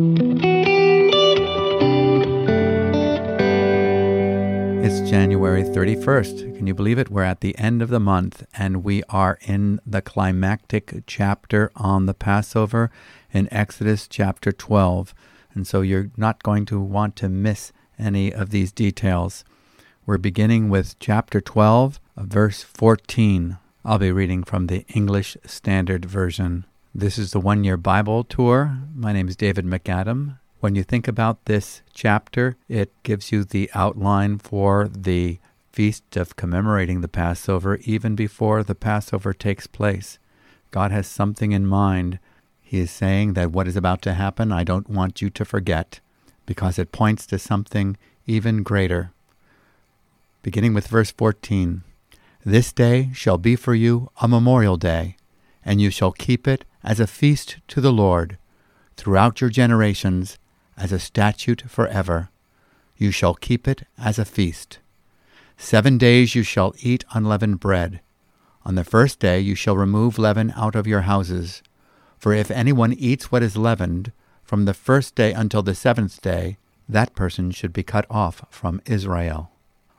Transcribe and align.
It's 0.00 0.06
January 5.10 5.64
31st. 5.64 6.56
Can 6.56 6.68
you 6.68 6.74
believe 6.74 7.00
it? 7.00 7.10
We're 7.10 7.24
at 7.24 7.40
the 7.40 7.58
end 7.58 7.82
of 7.82 7.88
the 7.88 7.98
month 7.98 8.46
and 8.54 8.84
we 8.84 9.02
are 9.08 9.40
in 9.42 9.80
the 9.84 10.00
climactic 10.00 11.02
chapter 11.08 11.72
on 11.74 12.06
the 12.06 12.14
Passover 12.14 12.92
in 13.32 13.52
Exodus 13.52 14.06
chapter 14.06 14.52
12. 14.52 15.16
And 15.52 15.66
so 15.66 15.80
you're 15.80 16.12
not 16.16 16.44
going 16.44 16.64
to 16.66 16.78
want 16.78 17.16
to 17.16 17.28
miss 17.28 17.72
any 17.98 18.32
of 18.32 18.50
these 18.50 18.70
details. 18.70 19.44
We're 20.06 20.18
beginning 20.18 20.70
with 20.70 20.96
chapter 21.00 21.40
12, 21.40 21.98
verse 22.16 22.62
14. 22.62 23.58
I'll 23.84 23.98
be 23.98 24.12
reading 24.12 24.44
from 24.44 24.68
the 24.68 24.86
English 24.94 25.36
Standard 25.44 26.04
Version. 26.04 26.66
This 26.94 27.18
is 27.18 27.32
the 27.32 27.40
one 27.40 27.64
year 27.64 27.76
Bible 27.76 28.24
tour. 28.24 28.78
My 28.94 29.12
name 29.12 29.28
is 29.28 29.36
David 29.36 29.66
MacAdam. 29.66 30.38
When 30.60 30.74
you 30.74 30.82
think 30.82 31.06
about 31.06 31.44
this 31.44 31.82
chapter, 31.92 32.56
it 32.66 32.90
gives 33.02 33.30
you 33.30 33.44
the 33.44 33.70
outline 33.74 34.38
for 34.38 34.88
the 34.88 35.38
feast 35.70 36.16
of 36.16 36.36
commemorating 36.36 37.02
the 37.02 37.06
Passover 37.06 37.76
even 37.84 38.16
before 38.16 38.64
the 38.64 38.74
Passover 38.74 39.34
takes 39.34 39.66
place. 39.66 40.18
God 40.70 40.90
has 40.90 41.06
something 41.06 41.52
in 41.52 41.66
mind. 41.66 42.18
He 42.62 42.78
is 42.78 42.90
saying 42.90 43.34
that 43.34 43.52
what 43.52 43.68
is 43.68 43.76
about 43.76 44.00
to 44.02 44.14
happen, 44.14 44.50
I 44.50 44.64
don't 44.64 44.88
want 44.88 45.20
you 45.20 45.28
to 45.30 45.44
forget, 45.44 46.00
because 46.46 46.78
it 46.78 46.90
points 46.90 47.26
to 47.26 47.38
something 47.38 47.98
even 48.26 48.62
greater. 48.62 49.12
Beginning 50.42 50.72
with 50.72 50.88
verse 50.88 51.10
14 51.12 51.82
This 52.44 52.72
day 52.72 53.10
shall 53.12 53.38
be 53.38 53.56
for 53.56 53.74
you 53.74 54.10
a 54.22 54.26
memorial 54.26 54.78
day, 54.78 55.16
and 55.64 55.82
you 55.82 55.90
shall 55.90 56.12
keep 56.12 56.48
it 56.48 56.64
as 56.82 57.00
a 57.00 57.06
feast 57.06 57.58
to 57.68 57.80
the 57.80 57.92
Lord 57.92 58.38
throughout 58.96 59.40
your 59.40 59.50
generations 59.50 60.38
as 60.76 60.92
a 60.92 60.98
statute 60.98 61.62
forever. 61.68 62.30
You 62.96 63.10
shall 63.10 63.34
keep 63.34 63.68
it 63.68 63.84
as 63.96 64.18
a 64.18 64.24
feast. 64.24 64.78
Seven 65.56 65.98
days 65.98 66.34
you 66.34 66.42
shall 66.42 66.74
eat 66.80 67.04
unleavened 67.12 67.60
bread. 67.60 68.00
On 68.64 68.74
the 68.74 68.84
first 68.84 69.18
day 69.18 69.40
you 69.40 69.54
shall 69.54 69.76
remove 69.76 70.18
leaven 70.18 70.52
out 70.56 70.74
of 70.74 70.86
your 70.86 71.02
houses. 71.02 71.62
For 72.18 72.32
if 72.32 72.50
anyone 72.50 72.92
eats 72.92 73.30
what 73.30 73.42
is 73.42 73.56
leavened, 73.56 74.12
from 74.42 74.64
the 74.64 74.74
first 74.74 75.14
day 75.14 75.32
until 75.32 75.62
the 75.62 75.74
seventh 75.74 76.20
day, 76.22 76.58
that 76.88 77.14
person 77.14 77.50
should 77.50 77.72
be 77.72 77.82
cut 77.82 78.06
off 78.10 78.44
from 78.50 78.80
Israel. 78.86 79.50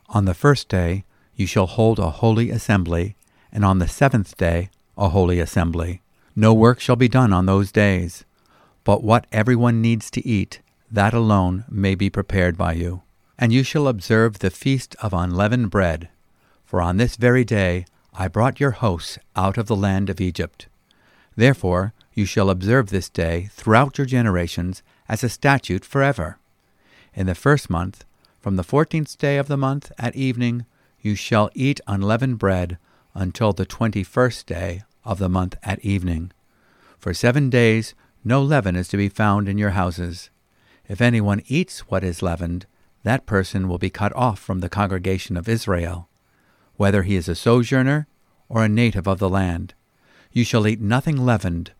On 0.09 0.25
the 0.25 0.33
first 0.33 0.67
day 0.67 1.05
you 1.35 1.45
shall 1.45 1.67
hold 1.67 1.99
a 1.99 2.09
holy 2.09 2.49
assembly, 2.49 3.15
and 3.51 3.63
on 3.63 3.79
the 3.79 3.87
seventh 3.87 4.35
day 4.37 4.69
a 4.97 5.09
holy 5.09 5.39
assembly. 5.39 6.01
No 6.39 6.53
work 6.53 6.79
shall 6.79 6.95
be 6.95 7.09
done 7.09 7.33
on 7.33 7.47
those 7.47 7.69
days, 7.69 8.23
but 8.85 9.03
what 9.03 9.27
everyone 9.29 9.81
needs 9.81 10.09
to 10.11 10.25
eat, 10.25 10.61
that 10.89 11.13
alone 11.13 11.65
may 11.69 11.95
be 11.95 12.09
prepared 12.09 12.57
by 12.57 12.75
you. 12.75 13.01
And 13.37 13.51
you 13.51 13.61
shall 13.61 13.89
observe 13.89 14.39
the 14.39 14.49
feast 14.49 14.95
of 15.01 15.13
unleavened 15.13 15.69
bread, 15.69 16.07
for 16.63 16.81
on 16.81 16.95
this 16.95 17.17
very 17.17 17.43
day 17.43 17.83
I 18.13 18.29
brought 18.29 18.61
your 18.61 18.71
hosts 18.71 19.19
out 19.35 19.57
of 19.57 19.65
the 19.67 19.75
land 19.75 20.09
of 20.09 20.21
Egypt. 20.21 20.67
Therefore 21.35 21.91
you 22.13 22.23
shall 22.23 22.49
observe 22.49 22.89
this 22.89 23.09
day 23.09 23.49
throughout 23.51 23.97
your 23.97 24.07
generations 24.07 24.81
as 25.09 25.25
a 25.25 25.27
statute 25.27 25.83
forever. 25.83 26.37
In 27.13 27.25
the 27.25 27.35
first 27.35 27.69
month, 27.69 28.05
from 28.39 28.55
the 28.55 28.63
fourteenth 28.63 29.17
day 29.17 29.37
of 29.37 29.49
the 29.49 29.57
month 29.57 29.91
at 29.99 30.15
evening, 30.15 30.65
you 31.01 31.15
shall 31.15 31.49
eat 31.53 31.81
unleavened 31.85 32.39
bread 32.39 32.77
until 33.13 33.51
the 33.51 33.65
twenty 33.65 34.05
first 34.05 34.47
day 34.47 34.83
of 35.03 35.19
the 35.19 35.29
month 35.29 35.55
at 35.63 35.79
evening. 35.79 36.31
For 36.97 37.13
seven 37.13 37.49
days 37.49 37.93
no 38.23 38.41
leaven 38.41 38.75
is 38.75 38.87
to 38.89 38.97
be 38.97 39.09
found 39.09 39.47
in 39.47 39.57
your 39.57 39.71
houses. 39.71 40.29
If 40.87 41.01
anyone 41.01 41.43
eats 41.47 41.79
what 41.81 42.03
is 42.03 42.21
leavened, 42.21 42.65
that 43.03 43.25
person 43.25 43.67
will 43.67 43.77
be 43.77 43.89
cut 43.89 44.13
off 44.15 44.39
from 44.39 44.59
the 44.59 44.69
congregation 44.69 45.37
of 45.37 45.47
Israel, 45.47 46.09
whether 46.75 47.03
he 47.03 47.15
is 47.15 47.29
a 47.29 47.35
sojourner 47.35 48.07
or 48.49 48.63
a 48.63 48.69
native 48.69 49.07
of 49.07 49.19
the 49.19 49.29
land. 49.29 49.73
You 50.31 50.43
shall 50.43 50.67
eat 50.67 50.81
nothing 50.81 51.25
leavened. 51.25 51.71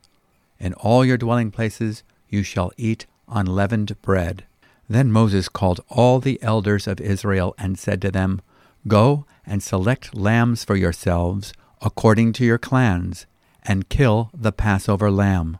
In 0.60 0.74
all 0.74 1.04
your 1.04 1.18
dwelling 1.18 1.52
places 1.52 2.04
you 2.30 2.44
shall 2.44 2.72
eat 2.78 3.06
unleavened 3.28 4.02
bread. 4.02 4.46
Then 4.88 5.12
Moses 5.12 5.50
called 5.50 5.82
all 5.90 6.20
the 6.20 6.42
elders 6.42 6.88
of 6.88 7.00
Israel 7.00 7.54
and 7.58 7.78
said 7.78 8.02
to 8.02 8.12
them, 8.12 8.42
Go 8.88 9.26
and 9.46 9.62
select 9.62 10.16
lambs 10.16 10.64
for 10.64 10.76
yourselves 10.76 11.54
according 11.82 12.34
to 12.34 12.46
your 12.46 12.58
clans, 12.58 13.26
and 13.64 13.90
kill 13.90 14.30
the 14.34 14.52
Passover 14.52 15.10
lamb. 15.12 15.58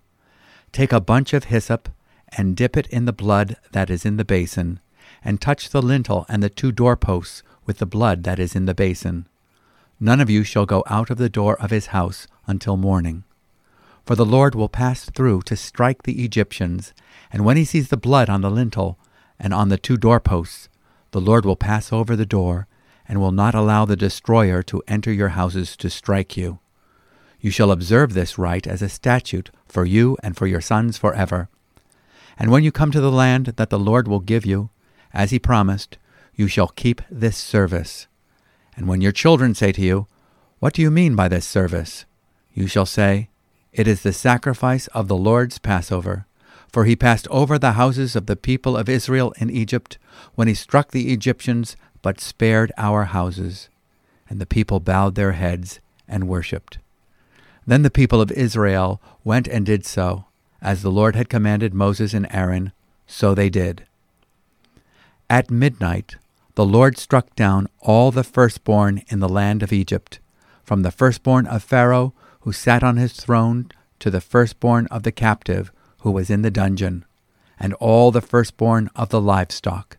Take 0.72 0.92
a 0.92 1.02
bunch 1.02 1.34
of 1.34 1.46
hyssop 1.46 1.90
and 2.38 2.56
dip 2.56 2.78
it 2.78 2.88
in 2.88 3.06
the 3.06 3.14
blood 3.14 3.58
that 3.72 3.90
is 3.90 4.06
in 4.06 4.18
the 4.18 4.26
basin, 4.26 4.80
and 5.24 5.42
touch 5.42 5.70
the 5.70 5.82
lintel 5.82 6.26
and 6.30 6.44
the 6.44 6.50
two 6.50 6.72
doorposts 6.72 7.44
with 7.66 7.78
the 7.78 7.86
blood 7.86 8.24
that 8.24 8.40
is 8.40 8.56
in 8.56 8.66
the 8.66 8.74
basin. 8.74 9.28
None 10.00 10.22
of 10.22 10.30
you 10.30 10.44
shall 10.44 10.66
go 10.66 10.84
out 10.88 11.10
of 11.10 11.18
the 11.18 11.30
door 11.30 11.60
of 11.62 11.72
his 11.72 11.88
house 11.88 12.28
until 12.48 12.78
morning. 12.78 13.24
For 14.06 14.16
the 14.16 14.26
Lord 14.26 14.56
will 14.56 14.70
pass 14.70 15.06
through 15.06 15.42
to 15.44 15.56
strike 15.56 16.04
the 16.04 16.24
Egyptians, 16.24 16.94
and 17.32 17.46
when 17.46 17.58
he 17.58 17.66
sees 17.66 17.90
the 17.90 17.98
blood 17.98 18.30
on 18.30 18.42
the 18.42 18.50
lintel 18.50 18.98
and 19.40 19.54
on 19.54 19.70
the 19.70 19.78
two 19.78 19.98
doorposts, 19.98 20.70
the 21.12 21.22
Lord 21.22 21.46
will 21.46 21.56
pass 21.56 21.92
over 21.92 22.16
the 22.16 22.26
door, 22.26 22.68
and 23.10 23.20
will 23.20 23.34
not 23.34 23.54
allow 23.54 23.84
the 23.84 23.98
destroyer 23.98 24.64
to 24.64 24.82
enter 24.88 25.12
your 25.12 25.30
houses 25.30 25.76
to 25.76 25.90
strike 25.90 26.38
you. 26.38 26.60
You 27.42 27.52
shall 27.52 27.72
observe 27.72 28.14
this 28.14 28.38
rite 28.38 28.68
as 28.68 28.82
a 28.82 28.88
statute 28.88 29.50
for 29.68 29.84
you 29.84 30.16
and 30.24 30.38
for 30.38 30.48
your 30.48 30.62
sons 30.62 30.98
forever 30.98 31.50
and 32.40 32.50
when 32.50 32.64
you 32.64 32.72
come 32.72 32.92
to 32.92 33.02
the 33.02 33.12
land 33.12 33.48
that 33.58 33.70
the 33.70 33.78
Lord 33.78 34.08
will 34.08 34.22
give 34.22 34.46
you, 34.46 34.70
as 35.14 35.32
he 35.32 35.40
promised, 35.40 35.98
you 36.34 36.48
shall 36.48 36.70
keep 36.70 37.02
this 37.12 37.38
service. 37.38 38.08
And 38.78 38.88
when 38.88 39.02
your 39.02 39.12
children 39.12 39.54
say 39.54 39.74
to 39.74 39.82
you, 39.82 40.08
What 40.60 40.74
do 40.74 40.82
you 40.82 40.90
mean 40.90 41.16
by 41.16 41.28
this 41.28 41.46
service? 41.46 42.06
You 42.54 42.66
shall 42.66 42.86
say, 42.86 43.30
It 43.74 43.90
is 43.90 44.04
the 44.04 44.14
sacrifice 44.14 44.88
of 44.88 45.10
the 45.10 45.18
Lord's 45.18 45.60
Passover. 45.60 46.26
For 46.72 46.86
he 46.86 46.96
passed 46.96 47.28
over 47.30 47.60
the 47.60 47.74
houses 47.74 48.16
of 48.16 48.28
the 48.28 48.38
people 48.38 48.78
of 48.78 48.88
Israel 48.88 49.34
in 49.38 49.50
Egypt 49.50 49.98
when 50.36 50.48
he 50.48 50.54
struck 50.54 50.92
the 50.92 51.12
Egyptians, 51.12 51.76
but 52.02 52.20
spared 52.20 52.72
our 52.78 53.06
houses. 53.06 53.70
And 54.30 54.40
the 54.40 54.46
people 54.46 54.80
bowed 54.80 55.16
their 55.16 55.34
heads 55.34 55.80
and 56.08 56.28
worshipped. 56.28 56.78
Then 57.66 57.82
the 57.82 57.92
people 57.92 58.22
of 58.22 58.32
Israel 58.32 59.02
went 59.24 59.48
and 59.48 59.66
did 59.66 59.86
so 59.86 60.26
as 60.62 60.82
the 60.82 60.92
Lord 60.92 61.16
had 61.16 61.30
commanded 61.30 61.74
Moses 61.74 62.14
and 62.14 62.28
Aaron, 62.32 62.72
so 63.08 63.34
they 63.34 63.50
did. 63.50 63.86
At 65.30 65.52
midnight, 65.52 66.16
the 66.56 66.66
Lord 66.66 66.98
struck 66.98 67.36
down 67.36 67.68
all 67.80 68.12
the 68.12 68.24
firstborn 68.24 69.04
in 69.08 69.20
the 69.20 69.30
land 69.30 69.64
of 69.64 69.72
Egypt, 69.72 70.20
from 70.64 70.82
the 70.82 70.92
firstborn 70.92 71.48
of 71.48 71.64
Pharaoh, 71.64 72.14
who 72.42 72.52
sat 72.52 72.84
on 72.84 72.98
his 72.98 73.14
throne, 73.14 73.70
to 74.00 74.10
the 74.10 74.22
firstborn 74.22 74.88
of 74.88 75.04
the 75.04 75.12
captive, 75.12 75.72
who 76.00 76.12
was 76.12 76.30
in 76.30 76.42
the 76.42 76.52
dungeon, 76.52 77.06
and 77.60 77.74
all 77.76 78.12
the 78.12 78.22
firstborn 78.22 78.90
of 78.96 79.10
the 79.10 79.22
livestock. 79.22 79.98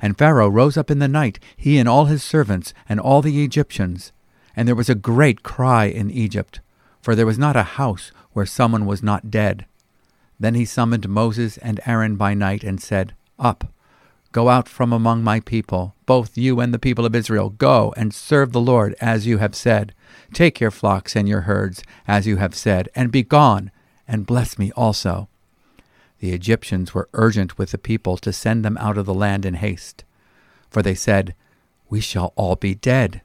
And 0.00 0.16
Pharaoh 0.16 0.48
rose 0.48 0.76
up 0.76 0.90
in 0.90 0.98
the 0.98 1.08
night, 1.08 1.38
he 1.56 1.78
and 1.78 1.88
all 1.88 2.06
his 2.06 2.22
servants, 2.22 2.72
and 2.88 2.98
all 2.98 3.22
the 3.22 3.44
Egyptians. 3.44 4.12
And 4.56 4.66
there 4.66 4.74
was 4.74 4.88
a 4.88 4.94
great 4.94 5.42
cry 5.42 5.86
in 5.86 6.10
Egypt, 6.10 6.60
for 7.00 7.14
there 7.14 7.26
was 7.26 7.38
not 7.38 7.56
a 7.56 7.62
house 7.62 8.12
where 8.32 8.46
someone 8.46 8.86
was 8.86 9.02
not 9.02 9.30
dead. 9.30 9.66
Then 10.38 10.54
he 10.54 10.64
summoned 10.64 11.08
Moses 11.08 11.58
and 11.58 11.80
Aaron 11.84 12.16
by 12.16 12.34
night 12.34 12.64
and 12.64 12.80
said, 12.80 13.14
Up, 13.38 13.72
go 14.32 14.48
out 14.48 14.68
from 14.68 14.92
among 14.92 15.22
my 15.22 15.40
people, 15.40 15.94
both 16.06 16.38
you 16.38 16.60
and 16.60 16.72
the 16.72 16.78
people 16.78 17.04
of 17.04 17.14
Israel. 17.14 17.50
Go 17.50 17.92
and 17.96 18.14
serve 18.14 18.52
the 18.52 18.60
Lord 18.60 18.94
as 19.00 19.26
you 19.26 19.38
have 19.38 19.54
said. 19.54 19.94
Take 20.32 20.60
your 20.60 20.70
flocks 20.70 21.14
and 21.14 21.28
your 21.28 21.42
herds 21.42 21.82
as 22.08 22.26
you 22.26 22.36
have 22.36 22.54
said, 22.54 22.88
and 22.94 23.12
be 23.12 23.22
gone, 23.22 23.70
and 24.08 24.26
bless 24.26 24.58
me 24.58 24.72
also. 24.72 25.28
The 26.20 26.32
Egyptians 26.32 26.94
were 26.94 27.08
urgent 27.14 27.58
with 27.58 27.72
the 27.72 27.78
people 27.78 28.16
to 28.18 28.32
send 28.32 28.64
them 28.64 28.78
out 28.78 28.96
of 28.96 29.06
the 29.06 29.14
land 29.14 29.44
in 29.44 29.54
haste. 29.54 30.04
For 30.70 30.82
they 30.82 30.94
said, 30.94 31.34
We 31.88 32.00
shall 32.00 32.32
all 32.36 32.56
be 32.56 32.74
dead. 32.74 33.22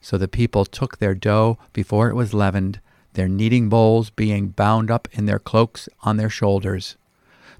So 0.00 0.18
the 0.18 0.28
people 0.28 0.64
took 0.64 0.98
their 0.98 1.14
dough 1.14 1.58
before 1.72 2.08
it 2.08 2.14
was 2.14 2.34
leavened 2.34 2.80
their 3.14 3.28
kneading 3.28 3.68
bowls 3.68 4.10
being 4.10 4.48
bound 4.48 4.90
up 4.90 5.08
in 5.12 5.26
their 5.26 5.38
cloaks 5.38 5.88
on 6.02 6.16
their 6.16 6.30
shoulders. 6.30 6.96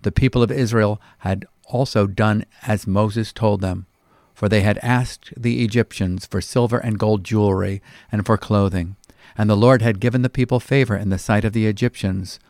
The 0.02 0.12
people 0.12 0.43
of 0.43 0.50
Israel 0.50 1.00
had 1.19 1.46
also 1.67 2.06
done 2.06 2.44
as 2.67 2.87
Moses 2.87 3.32
told 3.32 3.61
them, 3.61 3.87
for 4.34 4.49
they 4.49 4.62
had 4.62 4.79
asked 4.79 5.32
the 5.37 5.62
Egyptians 5.62 6.26
for 6.26 6.40
silver 6.40 6.79
and 6.79 6.99
gold 6.99 7.23
jewelry 7.25 7.82
and 8.11 8.25
for 8.25 8.37
clothing, 8.38 8.96
and 9.37 9.49
the 9.49 9.56
Lord 9.56 9.82
had 9.82 10.00
given 10.00 10.23
the 10.23 10.31
people 10.31 10.58
favor 10.58 10.96
in 10.96 11.11
the 11.11 11.19
sight 11.19 11.44
of 11.44 11.52
the 11.52 11.67
Egyptians, 11.67 12.40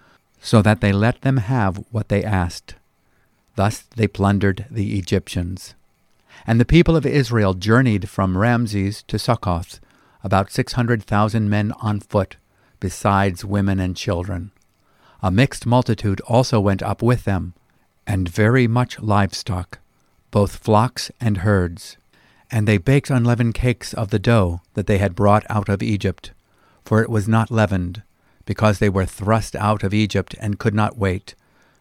so 0.42 0.60
that 0.60 0.80
they 0.80 0.92
let 0.92 1.22
them 1.22 1.36
have 1.38 1.84
what 1.90 2.08
they 2.08 2.24
asked. 2.24 2.74
Thus 3.54 3.84
they 3.96 4.08
plundered 4.08 4.66
the 4.70 4.98
Egyptians. 4.98 5.74
And 6.46 6.60
the 6.60 6.64
people 6.64 6.96
of 6.96 7.06
Israel 7.06 7.54
journeyed 7.54 8.08
from 8.08 8.36
Ramses 8.36 9.04
to 9.04 9.18
Succoth, 9.18 9.78
about 10.24 10.50
six 10.50 10.72
hundred 10.72 11.04
thousand 11.04 11.48
men 11.48 11.72
on 11.80 12.00
foot, 12.00 12.36
besides 12.80 13.44
women 13.44 13.78
and 13.78 13.96
children. 13.96 14.50
A 15.22 15.30
mixed 15.30 15.64
multitude 15.64 16.20
also 16.22 16.58
went 16.58 16.82
up 16.82 17.00
with 17.00 17.24
them, 17.24 17.54
and 18.04 18.28
very 18.28 18.66
much 18.66 18.98
livestock, 19.00 19.78
both 20.32 20.56
flocks 20.56 21.12
and 21.20 21.38
herds. 21.38 21.96
And 22.50 22.66
they 22.66 22.78
baked 22.78 23.10
unleavened 23.10 23.54
cakes 23.54 23.94
of 23.94 24.10
the 24.10 24.18
dough 24.18 24.60
that 24.74 24.88
they 24.88 24.98
had 24.98 25.14
brought 25.14 25.46
out 25.48 25.68
of 25.68 25.82
Egypt, 25.82 26.32
for 26.84 27.00
it 27.00 27.08
was 27.08 27.28
not 27.28 27.52
leavened, 27.52 28.02
because 28.44 28.78
they 28.78 28.88
were 28.88 29.06
thrust 29.06 29.54
out 29.56 29.82
of 29.82 29.94
Egypt 29.94 30.34
and 30.40 30.58
could 30.58 30.74
not 30.74 30.98
wait, 30.98 31.34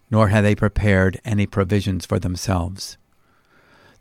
nor 0.10 0.28
had 0.28 0.44
they 0.44 0.56
prepared 0.56 1.20
any 1.24 1.46
provisions 1.46 2.06
for 2.06 2.20
themselves. 2.20 2.98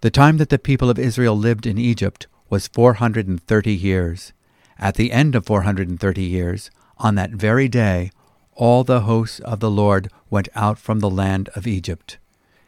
The 0.01 0.11
time 0.11 0.39
that 0.39 0.49
the 0.49 0.59
people 0.59 0.91
of 0.91 0.99
Israel 0.99 1.37
lived 1.37 1.67
in 1.67 1.79
Egypt 1.79 2.27
was 2.49 2.69
four 2.69 2.95
hundred 2.95 3.29
and 3.29 3.43
thirty 3.43 3.75
years. 3.75 4.33
At 4.79 4.95
the 4.95 5.13
end 5.13 5.35
of 5.35 5.47
four 5.47 5.63
hundred 5.63 5.89
and 5.89 6.01
thirty 6.01 6.25
years, 6.25 6.71
on 6.99 7.15
that 7.15 7.31
very 7.31 7.69
day, 7.69 8.11
all 8.55 8.83
the 8.83 9.03
hosts 9.03 9.41
of 9.41 9.61
the 9.61 9.71
Lord 9.71 10.11
went 10.29 10.49
out 10.55 10.79
from 10.79 11.01
the 11.01 11.11
land 11.11 11.49
of 11.55 11.67
Egypt. 11.67 12.19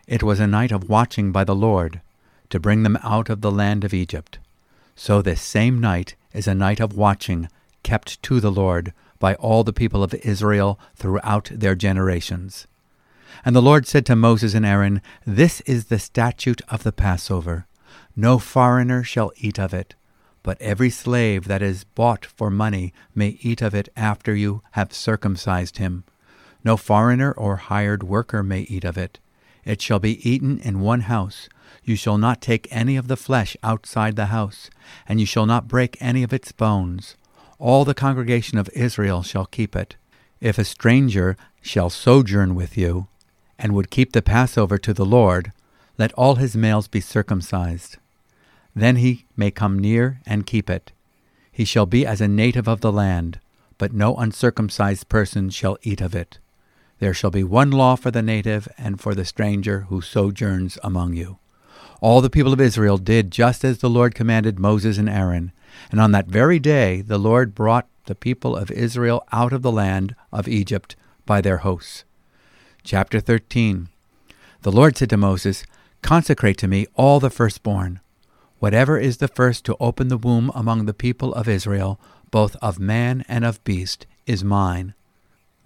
It 0.07 0.23
was 0.23 0.41
a 0.41 0.47
night 0.47 0.73
of 0.73 0.89
watching 0.89 1.33
by 1.33 1.45
the 1.45 1.55
Lord, 1.55 2.01
to 2.51 2.61
bring 2.61 2.83
them 2.83 2.99
out 3.03 3.29
of 3.29 3.41
the 3.41 3.51
land 3.51 3.83
of 3.83 3.95
Egypt. 3.95 4.39
So 4.95 5.23
this 5.23 5.41
same 5.41 5.81
night 5.81 6.15
is 6.33 6.47
a 6.47 6.55
night 6.55 6.81
of 6.81 6.97
watching 6.97 7.49
kept 7.83 8.23
to 8.23 8.41
the 8.41 8.53
Lord 8.53 8.93
by 9.23 9.37
all 9.37 9.63
the 9.63 9.73
people 9.73 10.03
of 10.03 10.13
Israel 10.15 10.81
throughout 10.97 11.49
their 11.55 11.77
generations. 11.77 12.67
And 13.45 13.55
the 13.55 13.63
Lord 13.63 13.87
said 13.87 14.05
to 14.07 14.17
Moses 14.17 14.53
and 14.53 14.67
Aaron, 14.67 15.01
This 15.25 15.61
is 15.61 15.85
the 15.85 16.01
statute 16.01 16.61
of 16.69 16.83
the 16.83 16.91
Passover. 16.91 17.69
No 18.17 18.41
foreigner 18.41 19.05
shall 19.05 19.31
eat 19.37 19.61
of 19.61 19.73
it, 19.73 19.95
but 20.43 20.61
every 20.61 20.91
slave 20.91 21.45
that 21.45 21.63
is 21.63 21.85
bought 21.85 22.27
for 22.27 22.51
money 22.51 22.93
may 23.15 23.39
eat 23.43 23.63
of 23.63 23.77
it 23.77 23.89
after 23.97 24.35
you 24.35 24.61
have 24.73 24.93
circumcised 24.93 25.79
him. 25.79 26.03
No 26.65 26.77
foreigner 26.77 27.31
or 27.31 27.57
hired 27.59 28.03
worker 28.03 28.43
may 28.43 28.63
eat 28.63 28.83
of 28.83 28.99
it. 28.99 29.21
It 29.65 29.81
shall 29.81 30.01
be 30.01 30.29
eaten 30.29 30.59
in 30.59 30.81
one 30.81 31.03
house. 31.03 31.49
You 31.85 31.95
shall 31.95 32.19
not 32.19 32.43
take 32.43 32.67
any 32.73 32.97
of 32.97 33.07
the 33.07 33.17
flesh 33.17 33.57
outside 33.63 34.17
the 34.17 34.27
house, 34.27 34.69
and 35.07 35.21
you 35.21 35.27
shall 35.27 35.47
not 35.47 35.69
break 35.69 35.97
any 36.01 36.25
of 36.25 36.33
its 36.33 36.51
bones. 36.51 37.15
All 37.63 37.85
the 37.85 37.95
congregation 37.95 38.59
of 38.59 38.69
Israel 38.75 39.23
shall 39.23 39.47
keep 39.47 39.77
it. 39.77 39.95
If 40.41 40.59
a 40.59 40.65
stranger 40.65 41.37
shall 41.61 41.91
sojourn 41.91 42.57
with 42.57 42.77
you, 42.77 43.07
and 43.57 43.73
would 43.73 43.89
keep 43.89 44.11
the 44.11 44.21
Passover 44.21 44.79
to 44.79 44.93
the 44.93 45.05
Lord, 45.05 45.53
let 45.97 46.13
all 46.15 46.35
his 46.35 46.57
males 46.57 46.89
be 46.89 47.01
circumcised. 47.01 47.99
Then 48.75 48.97
he 48.97 49.27
may 49.37 49.53
come 49.53 49.79
near 49.79 50.21
and 50.27 50.45
keep 50.45 50.69
it. 50.69 50.91
He 51.53 51.65
shall 51.65 51.87
be 51.87 52.05
as 52.05 52.21
a 52.21 52.27
native 52.27 52.67
of 52.67 52.81
the 52.81 52.91
land, 52.91 53.39
but 53.79 53.93
no 53.93 54.17
uncircumcised 54.17 55.09
person 55.09 55.49
shall 55.49 55.79
eat 55.85 56.01
of 56.01 56.17
it. 56.17 56.41
There 56.99 57.15
shall 57.15 57.31
be 57.31 57.45
one 57.45 57.71
law 57.71 57.95
for 57.95 58.11
the 58.11 58.23
native 58.23 58.67
and 58.77 59.01
for 59.01 59.15
the 59.15 59.25
stranger 59.25 59.83
who 59.83 60.01
sojourns 60.01 60.79
among 60.83 61.15
you. 61.15 61.39
All 62.01 62.21
the 62.21 62.29
people 62.29 62.53
of 62.53 62.61
Israel 62.61 62.99
did 62.99 63.31
just 63.31 63.65
as 63.65 63.79
the 63.79 63.89
Lord 63.89 64.17
commanded 64.17 64.59
Moses 64.59 64.99
and 64.99 65.09
Aaron. 65.09 65.53
And 65.91 66.01
on 66.01 66.13
that 66.13 66.27
very 66.27 66.59
day 66.59 67.01
the 67.01 67.19
Lord 67.19 67.55
brought 67.55 67.87
the 68.07 68.15
people 68.15 68.57
of 68.57 68.71
Israel 68.71 69.25
out 69.33 69.53
of 69.53 69.63
the 69.63 69.73
land 69.73 70.15
of 70.33 70.49
Egypt 70.49 70.97
by 71.27 71.41
their 71.41 71.59
hosts. 71.59 72.05
Chapter 72.85 73.21
13 73.21 73.89
The 74.63 74.73
Lord 74.73 74.97
said 74.97 75.11
to 75.11 75.17
Moses, 75.17 75.65
Consecrate 76.03 76.59
to 76.59 76.69
me 76.69 76.87
all 76.95 77.21
the 77.21 77.31
firstborn. 77.31 78.01
Whatever 78.59 78.99
is 78.99 79.17
the 79.17 79.29
first 79.29 79.65
to 79.65 79.77
open 79.79 80.09
the 80.09 80.17
womb 80.17 80.51
among 80.55 80.87
the 80.87 80.95
people 80.95 81.33
of 81.35 81.49
Israel, 81.49 81.99
both 82.31 82.57
of 82.57 82.79
man 82.79 83.25
and 83.29 83.45
of 83.45 83.63
beast, 83.65 84.07
is 84.27 84.45
mine. 84.45 84.95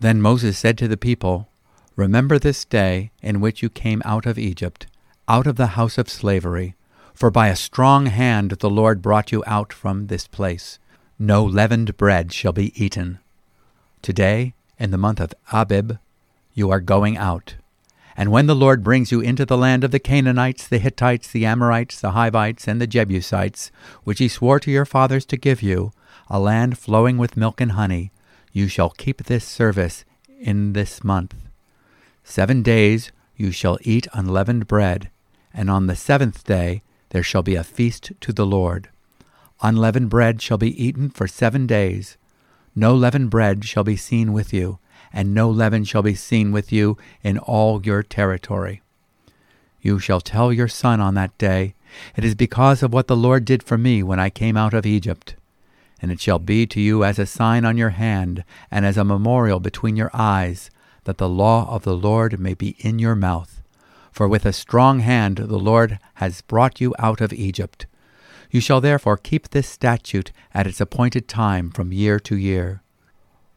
Then 0.01 0.21
Moses 0.21 0.59
said 0.59 0.77
to 0.79 0.89
the 0.89 0.97
people, 0.97 1.49
Remember 1.95 2.39
this 2.39 2.65
day 2.65 3.11
in 3.23 3.41
which 3.41 3.63
you 3.63 3.71
came 3.71 4.03
out 4.05 4.27
of 4.27 4.39
Egypt, 4.39 4.87
out 5.27 5.47
of 5.47 5.57
the 5.57 5.69
house 5.79 5.97
of 5.97 6.11
slavery, 6.11 6.76
for 7.17 7.31
by 7.31 7.49
a 7.49 7.57
strong 7.57 8.07
hand 8.07 8.51
the 8.51 8.69
Lord 8.69 9.01
brought 9.01 9.33
you 9.33 9.43
out 9.47 9.73
from 9.73 10.07
this 10.07 10.27
place. 10.27 10.79
No 11.19 11.43
leavened 11.43 11.97
bread 11.97 12.31
shall 12.31 12.53
be 12.53 12.73
eaten. 12.81 13.21
Today, 14.03 14.53
in 14.79 14.91
the 14.91 14.99
month 14.99 15.19
of 15.21 15.33
Abib, 15.51 15.99
you 16.53 16.71
are 16.71 16.81
going 16.81 17.17
out. 17.17 17.55
And 18.19 18.31
when 18.31 18.47
the 18.47 18.55
Lord 18.55 18.85
brings 18.85 19.11
you 19.11 19.21
into 19.21 19.47
the 19.47 19.57
land 19.57 19.83
of 19.83 19.93
the 19.93 19.99
Canaanites, 19.99 20.69
the 20.69 20.79
Hittites, 20.79 21.29
the 21.33 21.47
Amorites, 21.47 22.01
the 22.01 22.11
Hivites, 22.11 22.69
and 22.69 22.81
the 22.81 22.87
Jebusites, 22.87 23.71
which 24.05 24.19
he 24.19 24.29
swore 24.29 24.61
to 24.61 24.71
your 24.71 24.85
fathers 24.85 25.25
to 25.27 25.39
give 25.39 25.63
you, 25.63 25.93
a 26.29 26.39
land 26.39 26.77
flowing 26.77 27.17
with 27.17 27.37
milk 27.37 27.63
and 27.63 27.73
honey, 27.73 28.11
you 28.53 28.69
shall 28.69 28.91
keep 28.91 29.25
this 29.25 29.45
service 29.45 30.05
in 30.39 30.75
this 30.75 31.03
month. 31.03 31.35
Seven 32.25 32.63
days 32.63 33.11
you 33.37 33.53
shall 33.53 33.79
eat 33.83 34.07
unleavened 34.13 34.67
bread, 34.67 35.11
and 35.55 35.71
on 35.71 35.87
the 35.87 35.97
seventh 35.97 36.45
day 36.45 36.83
there 37.17 37.23
shall 37.23 37.43
be 37.43 37.55
a 37.55 37.65
feast 37.65 38.13
to 38.21 38.31
the 38.31 38.45
Lord. 38.45 38.91
Unleavened 39.63 40.11
bread 40.11 40.43
shall 40.43 40.59
be 40.59 40.85
eaten 40.85 41.09
for 41.09 41.27
seven 41.27 41.67
days. 41.67 42.19
No 42.75 42.95
leavened 42.95 43.31
bread 43.31 43.65
shall 43.65 43.85
be 43.85 43.97
seen 43.97 44.35
with 44.35 44.53
you, 44.53 44.79
and 45.15 45.33
no 45.33 45.49
leaven 45.49 45.85
shall 45.85 46.03
be 46.03 46.15
seen 46.15 46.53
with 46.53 46.71
you 46.71 46.99
in 47.23 47.39
all 47.39 47.81
your 47.87 48.03
territory. 48.03 48.83
You 49.81 49.99
shall 49.99 50.21
tell 50.21 50.53
your 50.53 50.69
son 50.69 51.01
on 51.01 51.15
that 51.15 51.39
day, 51.39 51.73
It 52.17 52.23
is 52.23 52.35
because 52.35 52.83
of 52.83 52.93
what 52.93 53.07
the 53.07 53.17
Lord 53.17 53.47
did 53.47 53.63
for 53.63 53.79
me 53.79 54.03
when 54.03 54.21
I 54.21 54.29
came 54.29 54.59
out 54.59 54.75
of 54.75 54.85
Egypt 54.85 55.37
and 56.03 56.13
it 56.13 56.21
shall 56.21 56.39
be 56.39 56.67
to 56.67 56.83
you 56.83 57.03
as 57.03 57.19
a 57.19 57.25
sign 57.25 57.65
on 57.65 57.79
your 57.79 57.97
hand, 57.97 58.45
and 58.71 58.85
as 58.85 58.99
a 58.99 59.05
memorial 59.05 59.59
between 59.61 59.97
your 59.97 60.11
eyes, 60.13 60.71
that 61.05 61.17
the 61.17 61.31
law 61.31 61.67
of 61.75 61.85
the 61.85 61.97
Lord 61.97 62.39
may 62.39 62.53
be 62.53 62.77
in 62.81 62.99
your 62.99 63.15
mouth. 63.15 63.56
For 64.17 64.27
with 64.27 64.47
a 64.47 64.53
strong 64.55 65.01
hand 65.01 65.37
the 65.37 65.59
Lord 65.59 65.99
has 66.15 66.41
brought 66.41 66.81
you 66.81 66.95
out 66.99 67.21
of 67.21 67.35
Egypt. 67.35 67.85
You 68.51 68.63
shall 68.63 68.81
therefore 68.81 69.19
keep 69.19 69.51
this 69.51 69.69
statute 69.69 70.33
at 70.55 70.67
its 70.67 70.81
appointed 70.81 71.29
time 71.29 71.71
from 71.71 71.93
year 71.93 72.19
to 72.21 72.35
year. 72.35 72.83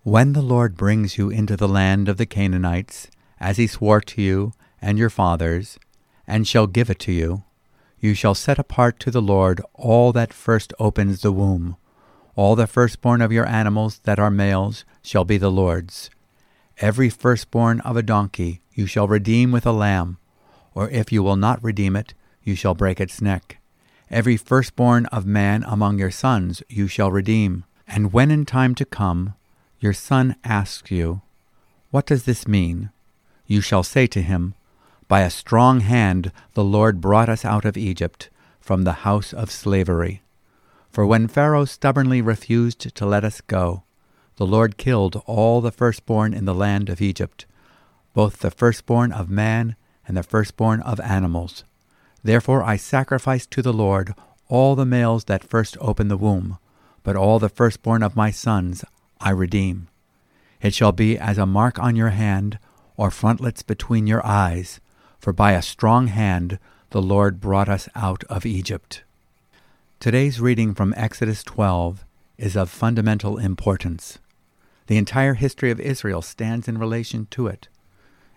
When 0.04 0.34
the 0.34 0.42
Lord 0.42 0.76
brings 0.76 1.18
you 1.18 1.30
into 1.30 1.56
the 1.56 1.70
land 1.70 2.10
of 2.10 2.18
the 2.18 2.26
Canaanites, 2.26 3.08
as 3.40 3.56
he 3.56 3.68
swore 3.68 4.02
to 4.02 4.22
you 4.22 4.52
and 4.82 4.98
your 4.98 5.10
fathers, 5.10 5.80
and 6.28 6.46
shall 6.46 6.68
give 6.68 6.90
it 6.90 7.00
to 7.00 7.14
you, 7.14 7.46
you 7.98 8.14
shall 8.14 8.36
set 8.36 8.60
apart 8.60 9.00
to 9.00 9.12
the 9.12 9.22
Lord 9.22 9.62
all 9.76 10.12
that 10.12 10.34
first 10.34 10.74
opens 10.78 11.22
the 11.22 11.32
womb 11.32 11.78
all 12.36 12.56
the 12.56 12.68
firstborn 12.68 13.22
of 13.22 13.32
your 13.32 13.46
animals 13.46 14.00
that 14.04 14.20
are 14.20 14.32
males 14.32 14.84
shall 15.02 15.24
be 15.24 15.38
the 15.38 15.52
Lord's. 15.52 16.10
Every 16.80 17.10
firstborn 17.10 17.80
of 17.82 17.96
a 17.96 18.02
donkey 18.02 18.62
you 18.74 18.88
shall 18.88 19.08
redeem 19.08 19.52
with 19.52 19.66
a 19.66 19.74
lamb, 19.74 20.18
or 20.74 20.90
if 20.90 21.12
you 21.12 21.24
will 21.24 21.36
not 21.36 21.64
redeem 21.64 21.96
it, 21.96 22.14
you 22.44 22.56
shall 22.56 22.74
break 22.74 23.00
its 23.00 23.22
neck. 23.22 23.58
Every 24.10 24.38
firstborn 24.38 25.06
of 25.08 25.26
man 25.26 25.64
among 25.68 26.00
your 26.00 26.12
sons 26.12 26.64
you 26.68 26.88
shall 26.88 27.12
redeem. 27.12 27.66
And 27.88 28.14
when 28.14 28.32
in 28.32 28.46
time 28.46 28.76
to 28.76 28.86
come 28.86 29.34
your 29.80 29.94
son 29.94 30.36
asks 30.44 30.92
you, 30.92 31.22
What 31.92 32.06
does 32.06 32.24
this 32.24 32.48
mean? 32.48 32.90
You 33.46 33.62
shall 33.62 33.84
say 33.84 34.08
to 34.08 34.22
him, 34.22 34.56
By 35.08 35.22
a 35.22 35.30
strong 35.30 35.82
hand 35.82 36.32
the 36.54 36.64
Lord 36.64 37.02
brought 37.02 37.30
us 37.30 37.46
out 37.46 37.66
of 37.66 37.78
Egypt, 37.78 38.30
from 38.60 38.84
the 38.84 39.02
house 39.02 39.34
of 39.34 39.50
slavery. 39.50 40.22
For 40.92 41.06
when 41.06 41.28
Pharaoh 41.28 41.66
stubbornly 41.66 42.22
refused 42.22 42.94
to 42.96 43.06
let 43.06 43.24
us 43.24 43.42
go, 43.42 43.84
the 44.36 44.46
Lord 44.46 44.78
killed 44.78 45.22
all 45.26 45.62
the 45.62 45.72
firstborn 45.72 46.34
in 46.34 46.46
the 46.46 46.54
land 46.54 46.90
of 46.90 47.02
Egypt, 47.02 47.46
both 48.14 48.40
the 48.40 48.52
firstborn 48.52 49.12
of 49.12 49.30
man 49.30 49.76
and 50.10 50.18
the 50.18 50.24
firstborn 50.24 50.82
of 50.82 51.00
animals. 51.00 51.64
Therefore 52.24 52.64
I 52.64 52.76
sacrifice 52.76 53.46
to 53.46 53.62
the 53.62 53.72
Lord 53.72 54.14
all 54.48 54.76
the 54.76 54.86
males 54.86 55.26
that 55.26 55.44
first 55.44 55.78
open 55.80 56.08
the 56.08 56.18
womb, 56.18 56.58
but 57.04 57.16
all 57.16 57.38
the 57.38 57.48
firstborn 57.48 58.02
of 58.02 58.16
my 58.16 58.32
sons 58.32 58.84
I 59.22 59.30
redeem. 59.30 59.88
It 60.62 60.74
shall 60.74 60.92
be 60.92 61.18
as 61.18 61.38
a 61.38 61.46
mark 61.46 61.78
on 61.80 61.96
your 61.96 62.10
hand, 62.10 62.58
or 62.98 63.12
frontlets 63.12 63.62
between 63.62 64.08
your 64.08 64.26
eyes, 64.26 64.82
for 65.20 65.32
by 65.32 65.52
a 65.52 65.62
strong 65.62 66.08
hand 66.08 66.58
the 66.90 67.02
Lord 67.02 67.40
brought 67.40 67.70
us 67.70 67.88
out 67.96 68.24
of 68.26 68.46
Egypt. 68.46 69.04
Today's 70.00 70.42
reading 70.42 70.74
from 70.74 70.94
Exodus 70.98 71.44
12 71.44 72.04
is 72.38 72.58
of 72.58 72.70
fundamental 72.70 73.38
importance. 73.38 74.18
The 74.88 74.98
entire 74.98 75.36
history 75.36 75.70
of 75.70 75.80
Israel 75.80 76.24
stands 76.24 76.68
in 76.68 76.80
relation 76.80 77.28
to 77.32 77.46
it. 77.46 77.68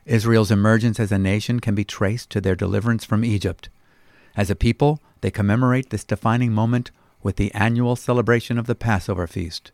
Israel's 0.04 0.50
emergence 0.50 0.98
as 0.98 1.12
a 1.12 1.18
nation 1.18 1.60
can 1.60 1.74
be 1.74 1.84
traced 1.84 2.30
to 2.30 2.40
their 2.40 2.56
deliverance 2.56 3.04
from 3.04 3.24
Egypt. 3.24 3.68
As 4.36 4.50
a 4.50 4.56
people, 4.56 5.00
they 5.20 5.30
commemorate 5.30 5.90
this 5.90 6.04
defining 6.04 6.52
moment 6.52 6.90
with 7.22 7.36
the 7.36 7.52
annual 7.54 7.94
celebration 7.94 8.58
of 8.58 8.66
the 8.66 8.74
Passover 8.74 9.26
feast. 9.26 9.70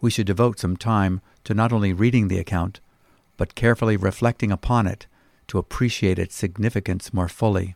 We 0.00 0.10
should 0.10 0.26
devote 0.26 0.58
some 0.58 0.76
time 0.76 1.20
to 1.44 1.54
not 1.54 1.72
only 1.72 1.92
reading 1.92 2.28
the 2.28 2.38
account, 2.38 2.80
but 3.36 3.54
carefully 3.54 3.96
reflecting 3.96 4.50
upon 4.50 4.86
it 4.86 5.06
to 5.48 5.58
appreciate 5.58 6.18
its 6.18 6.34
significance 6.34 7.12
more 7.12 7.28
fully. 7.28 7.74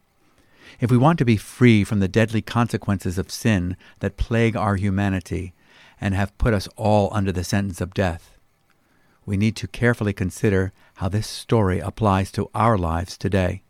If 0.80 0.90
we 0.90 0.96
want 0.96 1.18
to 1.18 1.24
be 1.24 1.36
free 1.36 1.84
from 1.84 2.00
the 2.00 2.08
deadly 2.08 2.40
consequences 2.40 3.18
of 3.18 3.30
sin 3.30 3.76
that 4.00 4.16
plague 4.16 4.56
our 4.56 4.76
humanity 4.76 5.52
and 6.00 6.14
have 6.14 6.36
put 6.38 6.54
us 6.54 6.68
all 6.76 7.10
under 7.12 7.32
the 7.32 7.44
sentence 7.44 7.80
of 7.80 7.94
death, 7.94 8.36
we 9.24 9.36
need 9.36 9.56
to 9.56 9.68
carefully 9.68 10.12
consider 10.12 10.72
how 10.96 11.08
this 11.08 11.26
story 11.26 11.78
applies 11.78 12.32
to 12.32 12.50
our 12.54 12.76
lives 12.76 13.16
today. 13.16 13.62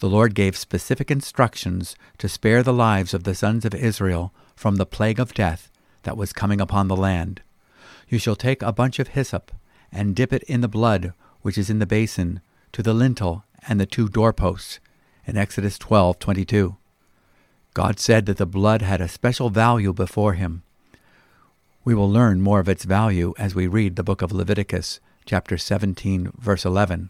the 0.00 0.08
Lord 0.08 0.34
gave 0.34 0.56
specific 0.56 1.10
instructions 1.10 1.96
to 2.18 2.28
spare 2.28 2.62
the 2.62 2.72
lives 2.72 3.12
of 3.14 3.24
the 3.24 3.34
sons 3.34 3.64
of 3.64 3.74
Israel 3.74 4.32
from 4.54 4.76
the 4.76 4.86
plague 4.86 5.18
of 5.18 5.34
death 5.34 5.70
that 6.04 6.16
was 6.16 6.32
coming 6.32 6.60
upon 6.60 6.86
the 6.86 6.96
land. 6.96 7.42
You 8.08 8.18
shall 8.18 8.36
take 8.36 8.62
a 8.62 8.72
bunch 8.72 8.98
of 8.98 9.08
hyssop 9.08 9.50
and 9.90 10.14
dip 10.14 10.32
it 10.32 10.42
in 10.44 10.60
the 10.60 10.68
blood 10.68 11.12
which 11.42 11.58
is 11.58 11.70
in 11.70 11.78
the 11.78 11.86
basin 11.86 12.40
to 12.72 12.82
the 12.82 12.94
lintel 12.94 13.44
and 13.66 13.80
the 13.80 13.86
two 13.86 14.08
doorposts. 14.08 14.80
In 15.26 15.36
Exodus 15.36 15.78
12:22. 15.78 16.76
God 17.74 17.98
said 17.98 18.26
that 18.26 18.38
the 18.38 18.46
blood 18.46 18.82
had 18.82 19.00
a 19.00 19.08
special 19.08 19.50
value 19.50 19.92
before 19.92 20.34
him. 20.34 20.62
We 21.88 21.94
will 21.94 22.10
learn 22.10 22.42
more 22.42 22.60
of 22.60 22.68
its 22.68 22.84
value 22.84 23.32
as 23.38 23.54
we 23.54 23.66
read 23.66 23.96
the 23.96 24.02
book 24.02 24.20
of 24.20 24.30
Leviticus, 24.30 25.00
chapter 25.24 25.56
17, 25.56 26.32
verse 26.36 26.66
11. 26.66 27.08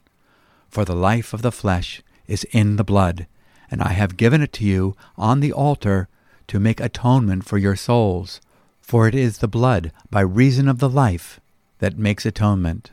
For 0.70 0.84
the 0.84 0.94
life 0.94 1.34
of 1.34 1.42
the 1.42 1.50
flesh 1.50 2.00
is 2.28 2.44
in 2.52 2.76
the 2.76 2.84
blood, 2.84 3.26
and 3.72 3.82
I 3.82 3.88
have 3.88 4.16
given 4.16 4.40
it 4.40 4.52
to 4.52 4.64
you 4.64 4.94
on 5.16 5.40
the 5.40 5.52
altar 5.52 6.06
to 6.46 6.60
make 6.60 6.78
atonement 6.78 7.44
for 7.44 7.58
your 7.58 7.74
souls. 7.74 8.40
For 8.80 9.08
it 9.08 9.16
is 9.16 9.38
the 9.38 9.48
blood, 9.48 9.90
by 10.12 10.20
reason 10.20 10.68
of 10.68 10.78
the 10.78 10.88
life, 10.88 11.40
that 11.80 11.98
makes 11.98 12.24
atonement. 12.24 12.92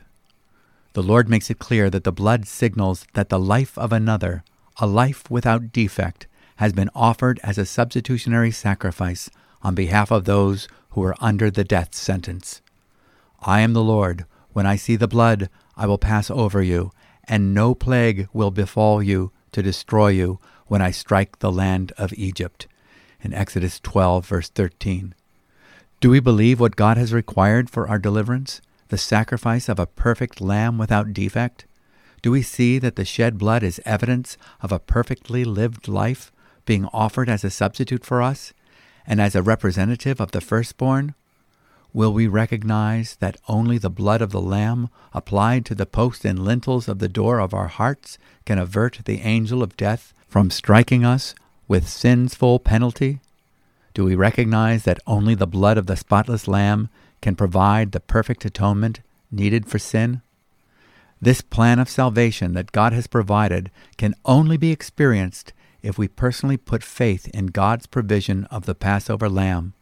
The 0.94 1.04
Lord 1.04 1.28
makes 1.28 1.50
it 1.50 1.60
clear 1.60 1.88
that 1.90 2.02
the 2.02 2.10
blood 2.10 2.48
signals 2.48 3.06
that 3.12 3.28
the 3.28 3.38
life 3.38 3.78
of 3.78 3.92
another, 3.92 4.42
a 4.78 4.88
life 4.88 5.30
without 5.30 5.70
defect, 5.70 6.26
has 6.56 6.72
been 6.72 6.90
offered 6.96 7.38
as 7.44 7.58
a 7.58 7.64
substitutionary 7.64 8.50
sacrifice 8.50 9.30
on 9.62 9.74
behalf 9.74 10.10
of 10.10 10.24
those 10.24 10.68
who 10.90 11.02
are 11.02 11.16
under 11.20 11.50
the 11.50 11.64
death 11.64 11.94
sentence. 11.94 12.62
I 13.40 13.60
am 13.60 13.72
the 13.72 13.82
Lord. 13.82 14.24
When 14.52 14.66
I 14.66 14.76
see 14.76 14.96
the 14.96 15.08
blood, 15.08 15.50
I 15.76 15.86
will 15.86 15.98
pass 15.98 16.30
over 16.30 16.62
you, 16.62 16.92
and 17.24 17.52
no 17.52 17.74
plague 17.74 18.28
will 18.32 18.50
befall 18.50 19.02
you 19.02 19.32
to 19.52 19.62
destroy 19.62 20.08
you 20.08 20.38
when 20.66 20.82
I 20.82 20.90
strike 20.90 21.38
the 21.38 21.52
land 21.52 21.92
of 21.98 22.12
Egypt. 22.14 22.66
In 23.20 23.34
Exodus 23.34 23.80
12, 23.80 24.26
verse 24.26 24.48
13. 24.48 25.14
Do 26.00 26.10
we 26.10 26.20
believe 26.20 26.60
what 26.60 26.76
God 26.76 26.96
has 26.96 27.12
required 27.12 27.70
for 27.70 27.88
our 27.88 27.98
deliverance? 27.98 28.60
The 28.88 28.98
sacrifice 28.98 29.68
of 29.68 29.78
a 29.78 29.86
perfect 29.86 30.40
lamb 30.40 30.78
without 30.78 31.12
defect? 31.12 31.66
Do 32.22 32.30
we 32.30 32.42
see 32.42 32.78
that 32.78 32.96
the 32.96 33.04
shed 33.04 33.38
blood 33.38 33.62
is 33.62 33.80
evidence 33.84 34.36
of 34.60 34.72
a 34.72 34.78
perfectly 34.78 35.44
lived 35.44 35.88
life 35.88 36.32
being 36.64 36.86
offered 36.86 37.28
as 37.28 37.44
a 37.44 37.50
substitute 37.50 38.04
for 38.04 38.22
us 38.22 38.52
and 39.06 39.20
as 39.20 39.34
a 39.34 39.42
representative 39.42 40.20
of 40.20 40.32
the 40.32 40.40
firstborn? 40.40 41.14
Will 41.92 42.12
we 42.12 42.26
recognize 42.26 43.16
that 43.16 43.38
only 43.48 43.78
the 43.78 43.88
blood 43.88 44.20
of 44.20 44.30
the 44.30 44.40
Lamb 44.40 44.90
applied 45.14 45.64
to 45.66 45.74
the 45.74 45.86
posts 45.86 46.24
and 46.24 46.38
lintels 46.38 46.88
of 46.88 46.98
the 46.98 47.08
door 47.08 47.40
of 47.40 47.54
our 47.54 47.68
hearts 47.68 48.18
can 48.44 48.58
avert 48.58 49.00
the 49.04 49.20
angel 49.20 49.62
of 49.62 49.76
death 49.76 50.12
from 50.28 50.50
striking 50.50 51.04
us 51.04 51.34
with 51.68 51.88
sin's 51.88 52.34
full 52.34 52.58
penalty? 52.58 53.20
Do 53.94 54.04
we 54.04 54.14
recognize 54.14 54.84
that 54.84 55.00
only 55.06 55.34
the 55.34 55.46
blood 55.46 55.78
of 55.78 55.86
the 55.86 55.96
spotless 55.96 56.46
Lamb 56.46 56.90
can 57.22 57.34
provide 57.34 57.92
the 57.92 58.00
perfect 58.00 58.44
atonement 58.44 59.00
needed 59.30 59.66
for 59.66 59.78
sin? 59.78 60.20
This 61.22 61.40
plan 61.40 61.78
of 61.78 61.88
salvation 61.88 62.52
that 62.52 62.72
God 62.72 62.92
has 62.92 63.06
provided 63.06 63.70
can 63.96 64.14
only 64.26 64.58
be 64.58 64.70
experienced 64.70 65.54
if 65.86 65.96
we 65.96 66.08
personally 66.08 66.56
put 66.56 66.82
faith 66.82 67.28
in 67.28 67.46
God's 67.46 67.86
provision 67.86 68.44
of 68.46 68.66
the 68.66 68.74
Passover 68.74 69.28
lamb 69.28 69.72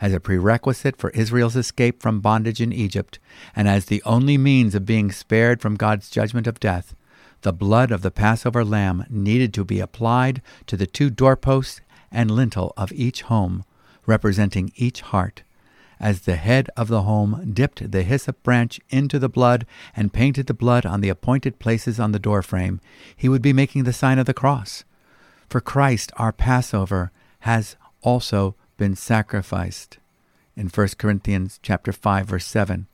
as 0.00 0.12
a 0.14 0.18
prerequisite 0.18 0.96
for 0.96 1.10
Israel's 1.10 1.56
escape 1.56 2.02
from 2.02 2.20
bondage 2.20 2.60
in 2.60 2.72
Egypt, 2.72 3.18
and 3.54 3.68
as 3.68 3.84
the 3.84 4.02
only 4.04 4.38
means 4.38 4.74
of 4.74 4.86
being 4.86 5.12
spared 5.12 5.60
from 5.60 5.76
God's 5.76 6.08
judgment 6.08 6.46
of 6.46 6.58
death, 6.58 6.96
the 7.42 7.52
blood 7.52 7.90
of 7.92 8.00
the 8.00 8.10
Passover 8.10 8.64
lamb 8.64 9.04
needed 9.10 9.52
to 9.54 9.64
be 9.64 9.78
applied 9.78 10.40
to 10.66 10.76
the 10.76 10.86
two 10.86 11.10
doorposts 11.10 11.82
and 12.10 12.30
lintel 12.30 12.72
of 12.76 12.90
each 12.90 13.22
home, 13.22 13.64
representing 14.06 14.72
each 14.74 15.02
heart. 15.02 15.42
As 16.00 16.22
the 16.22 16.36
head 16.36 16.70
of 16.76 16.88
the 16.88 17.02
home 17.02 17.52
dipped 17.52 17.92
the 17.92 18.02
hyssop 18.02 18.42
branch 18.42 18.80
into 18.88 19.18
the 19.18 19.28
blood 19.28 19.66
and 19.94 20.12
painted 20.12 20.46
the 20.46 20.54
blood 20.54 20.86
on 20.86 21.00
the 21.02 21.10
appointed 21.10 21.58
places 21.58 22.00
on 22.00 22.12
the 22.12 22.18
doorframe, 22.18 22.80
he 23.14 23.28
would 23.28 23.42
be 23.42 23.52
making 23.52 23.84
the 23.84 23.92
sign 23.92 24.18
of 24.18 24.26
the 24.26 24.34
cross. 24.34 24.84
For 25.48 25.60
Christ, 25.60 26.12
our 26.16 26.32
Passover, 26.32 27.10
has 27.40 27.76
also 28.02 28.54
been 28.76 28.96
sacrificed 28.96 29.98
in 30.56 30.68
1 30.68 30.88
Corinthians 30.98 31.58
chapter 31.62 31.92
5 31.92 32.26
verse 32.26 32.46
7. 32.46 32.86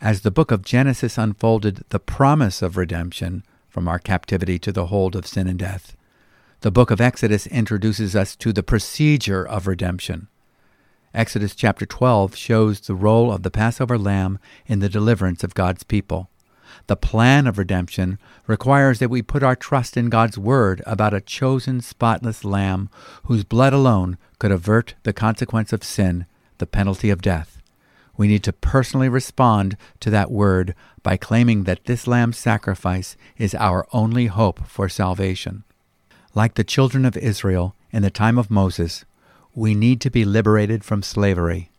As 0.00 0.22
the 0.22 0.30
book 0.30 0.50
of 0.50 0.64
Genesis 0.64 1.18
unfolded 1.18 1.84
the 1.90 2.00
promise 2.00 2.62
of 2.62 2.76
redemption 2.76 3.44
from 3.68 3.86
our 3.86 3.98
captivity 3.98 4.58
to 4.58 4.72
the 4.72 4.86
hold 4.86 5.14
of 5.14 5.26
sin 5.26 5.46
and 5.46 5.58
death, 5.58 5.96
the 6.60 6.70
book 6.70 6.90
of 6.90 7.00
Exodus 7.00 7.46
introduces 7.46 8.16
us 8.16 8.34
to 8.36 8.52
the 8.52 8.62
procedure 8.62 9.46
of 9.46 9.66
redemption. 9.66 10.28
Exodus 11.12 11.54
chapter 11.54 11.86
12 11.86 12.36
shows 12.36 12.80
the 12.80 12.94
role 12.94 13.32
of 13.32 13.42
the 13.42 13.50
Passover 13.50 13.98
lamb 13.98 14.38
in 14.66 14.78
the 14.78 14.88
deliverance 14.88 15.42
of 15.42 15.54
God's 15.54 15.82
people. 15.82 16.30
The 16.90 16.96
plan 16.96 17.46
of 17.46 17.56
redemption 17.56 18.18
requires 18.48 18.98
that 18.98 19.10
we 19.10 19.22
put 19.22 19.44
our 19.44 19.54
trust 19.54 19.96
in 19.96 20.08
God's 20.08 20.36
word 20.36 20.82
about 20.84 21.14
a 21.14 21.20
chosen 21.20 21.80
spotless 21.80 22.44
lamb 22.44 22.90
whose 23.26 23.44
blood 23.44 23.72
alone 23.72 24.18
could 24.40 24.50
avert 24.50 24.96
the 25.04 25.12
consequence 25.12 25.72
of 25.72 25.84
sin, 25.84 26.26
the 26.58 26.66
penalty 26.66 27.08
of 27.08 27.22
death. 27.22 27.62
We 28.16 28.26
need 28.26 28.42
to 28.42 28.52
personally 28.52 29.08
respond 29.08 29.76
to 30.00 30.10
that 30.10 30.32
word 30.32 30.74
by 31.04 31.16
claiming 31.16 31.62
that 31.62 31.84
this 31.84 32.08
lamb's 32.08 32.38
sacrifice 32.38 33.16
is 33.38 33.54
our 33.54 33.86
only 33.92 34.26
hope 34.26 34.66
for 34.66 34.88
salvation. 34.88 35.62
Like 36.34 36.54
the 36.54 36.64
children 36.64 37.04
of 37.04 37.16
Israel 37.16 37.76
in 37.92 38.02
the 38.02 38.10
time 38.10 38.36
of 38.36 38.50
Moses, 38.50 39.04
we 39.54 39.76
need 39.76 40.00
to 40.00 40.10
be 40.10 40.24
liberated 40.24 40.82
from 40.82 41.04
slavery. 41.04 41.70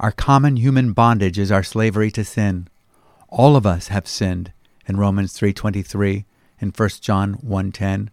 Our 0.00 0.12
common 0.12 0.56
human 0.56 0.94
bondage 0.94 1.38
is 1.38 1.52
our 1.52 1.62
slavery 1.62 2.10
to 2.12 2.24
sin. 2.24 2.68
All 3.28 3.56
of 3.56 3.66
us 3.66 3.88
have 3.88 4.06
sinned 4.06 4.52
in 4.86 4.98
Romans 4.98 5.32
3:23 5.32 6.24
in 6.60 6.70
1 6.70 7.02
John 7.02 7.34
1:10. 7.34 8.10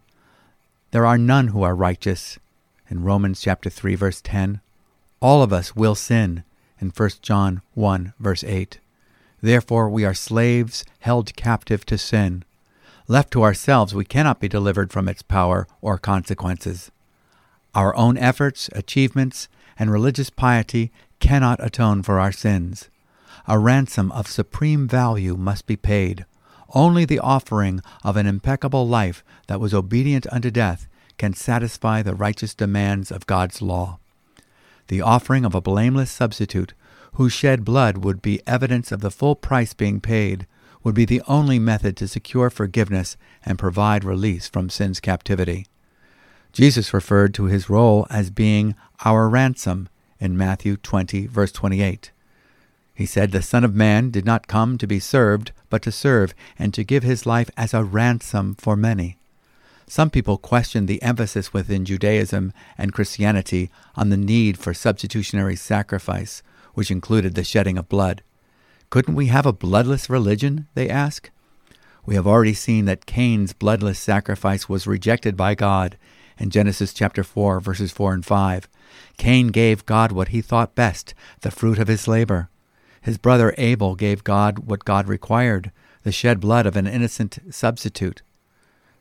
There 0.89 1.05
are 1.05 1.19
none 1.19 1.49
who 1.49 1.61
are 1.61 1.75
righteous 1.75 2.39
in 2.89 3.03
Romans 3.03 3.39
chapter 3.39 3.69
3 3.69 3.93
verse 3.93 4.21
10. 4.21 4.59
All 5.19 5.43
of 5.43 5.53
us 5.53 5.75
will 5.75 5.93
sin 5.93 6.43
in 6.79 6.89
1 6.89 7.21
John 7.21 7.61
1 7.75 8.13
verse 8.19 8.43
8. 8.43 8.79
Therefore 9.39 9.87
we 9.87 10.03
are 10.03 10.15
slaves 10.15 10.83
held 11.01 11.35
captive 11.35 11.85
to 11.85 11.97
sin. 11.97 12.43
Left 13.07 13.31
to 13.31 13.43
ourselves, 13.43 13.93
we 13.93 14.05
cannot 14.05 14.39
be 14.39 14.47
delivered 14.47 14.91
from 14.91 15.07
its 15.07 15.21
power 15.21 15.67
or 15.81 15.97
consequences. 15.99 16.89
Our 17.75 17.95
own 17.95 18.17
efforts, 18.17 18.69
achievements, 18.73 19.47
and 19.77 19.91
religious 19.91 20.31
piety 20.31 20.91
cannot 21.19 21.63
atone 21.63 22.01
for 22.01 22.19
our 22.19 22.31
sins 22.31 22.89
a 23.47 23.59
ransom 23.59 24.11
of 24.11 24.27
supreme 24.27 24.87
value 24.87 25.35
must 25.35 25.67
be 25.67 25.75
paid. 25.75 26.25
Only 26.73 27.05
the 27.05 27.19
offering 27.19 27.81
of 28.03 28.17
an 28.17 28.25
impeccable 28.25 28.87
life 28.87 29.23
that 29.47 29.59
was 29.59 29.73
obedient 29.73 30.25
unto 30.31 30.49
death 30.49 30.87
can 31.17 31.33
satisfy 31.33 32.01
the 32.01 32.15
righteous 32.15 32.55
demands 32.55 33.11
of 33.11 33.27
God's 33.27 33.61
law. 33.61 33.99
The 34.87 35.01
offering 35.01 35.45
of 35.45 35.55
a 35.55 35.61
blameless 35.61 36.11
substitute, 36.11 36.73
whose 37.13 37.33
shed 37.33 37.63
blood 37.63 37.99
would 37.99 38.21
be 38.21 38.41
evidence 38.47 38.91
of 38.91 39.01
the 39.01 39.11
full 39.11 39.35
price 39.35 39.73
being 39.73 40.01
paid, 40.01 40.47
would 40.83 40.95
be 40.95 41.05
the 41.05 41.21
only 41.27 41.59
method 41.59 41.95
to 41.97 42.07
secure 42.07 42.49
forgiveness 42.49 43.15
and 43.45 43.59
provide 43.59 44.03
release 44.03 44.47
from 44.47 44.69
sin's 44.69 44.99
captivity. 44.99 45.67
Jesus 46.51 46.93
referred 46.93 47.33
to 47.33 47.45
his 47.45 47.69
role 47.69 48.05
as 48.09 48.29
being 48.29 48.75
our 49.05 49.29
ransom 49.29 49.89
in 50.19 50.37
Matthew 50.37 50.77
20, 50.77 51.27
verse 51.27 51.51
28. 51.51 52.12
He 52.93 53.05
said, 53.05 53.31
The 53.31 53.41
Son 53.41 53.63
of 53.63 53.73
Man 53.73 54.11
did 54.11 54.25
not 54.25 54.47
come 54.47 54.77
to 54.77 54.87
be 54.87 54.99
served, 54.99 55.51
but 55.69 55.81
to 55.83 55.91
serve, 55.91 56.33
and 56.59 56.73
to 56.73 56.83
give 56.83 57.03
his 57.03 57.25
life 57.25 57.49
as 57.57 57.73
a 57.73 57.83
ransom 57.83 58.55
for 58.55 58.75
many. 58.75 59.17
Some 59.87 60.09
people 60.09 60.37
question 60.37 60.85
the 60.85 61.01
emphasis 61.01 61.53
within 61.53 61.85
Judaism 61.85 62.53
and 62.77 62.93
Christianity 62.93 63.69
on 63.95 64.09
the 64.09 64.17
need 64.17 64.57
for 64.57 64.73
substitutionary 64.73 65.55
sacrifice, 65.55 66.41
which 66.73 66.91
included 66.91 67.35
the 67.35 67.43
shedding 67.43 67.77
of 67.77 67.89
blood. 67.89 68.23
Couldn't 68.89 69.15
we 69.15 69.27
have 69.27 69.45
a 69.45 69.53
bloodless 69.53 70.09
religion? 70.09 70.67
They 70.75 70.89
ask. 70.89 71.29
We 72.05 72.15
have 72.15 72.27
already 72.27 72.53
seen 72.53 72.85
that 72.85 73.05
Cain's 73.05 73.53
bloodless 73.53 73.99
sacrifice 73.99 74.69
was 74.69 74.87
rejected 74.87 75.35
by 75.35 75.55
God 75.55 75.97
in 76.37 76.49
Genesis 76.49 76.93
chapter 76.93 77.23
4 77.23 77.59
verses 77.59 77.91
4 77.91 78.13
and 78.13 78.25
5. 78.25 78.67
Cain 79.17 79.47
gave 79.47 79.85
God 79.85 80.11
what 80.11 80.29
he 80.29 80.41
thought 80.41 80.75
best, 80.75 81.13
the 81.41 81.51
fruit 81.51 81.79
of 81.79 81.87
his 81.87 82.07
labor. 82.07 82.49
His 83.03 83.17
brother 83.17 83.53
Abel 83.57 83.95
gave 83.95 84.23
God 84.23 84.59
what 84.59 84.85
God 84.85 85.09
required 85.09 85.71
the 86.03 86.11
shed 86.11 86.39
blood 86.39 86.65
of 86.65 86.77
an 86.77 86.87
innocent 86.87 87.37
substitute. 87.49 88.21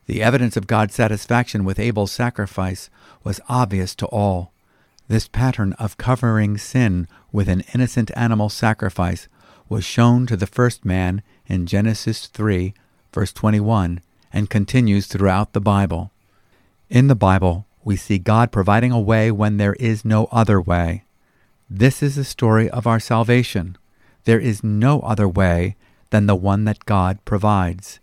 The 0.07 0.21
evidence 0.21 0.57
of 0.57 0.67
God's 0.67 0.93
satisfaction 0.93 1.63
with 1.63 1.79
Abel's 1.79 2.11
sacrifice 2.11 2.89
was 3.23 3.39
obvious 3.47 3.95
to 3.95 4.05
all. 4.07 4.51
This 5.07 5.29
pattern 5.29 5.71
of 5.73 5.97
covering 5.97 6.57
sin 6.57 7.07
with 7.31 7.47
an 7.47 7.63
innocent 7.73 8.11
animal 8.13 8.49
sacrifice 8.49 9.29
was 9.69 9.85
shown 9.85 10.25
to 10.27 10.35
the 10.35 10.47
first 10.47 10.83
man 10.83 11.23
in 11.47 11.65
Genesis 11.65 12.27
3, 12.27 12.73
verse 13.13 13.31
21, 13.31 14.01
and 14.33 14.49
continues 14.49 15.07
throughout 15.07 15.53
the 15.53 15.61
Bible. 15.61 16.11
In 16.89 17.07
the 17.07 17.15
Bible, 17.15 17.65
we 17.85 17.95
see 17.95 18.17
God 18.17 18.51
providing 18.51 18.91
a 18.91 18.99
way 18.99 19.31
when 19.31 19.55
there 19.55 19.75
is 19.75 20.03
no 20.03 20.25
other 20.25 20.59
way. 20.59 21.05
This 21.69 22.03
is 22.03 22.17
the 22.17 22.25
story 22.25 22.69
of 22.69 22.85
our 22.85 22.99
salvation. 22.99 23.77
There 24.25 24.39
is 24.39 24.63
no 24.63 24.99
other 25.01 25.27
way 25.27 25.75
than 26.09 26.27
the 26.27 26.35
one 26.35 26.63
that 26.65 26.85
God 26.85 27.23
provides. 27.25 27.99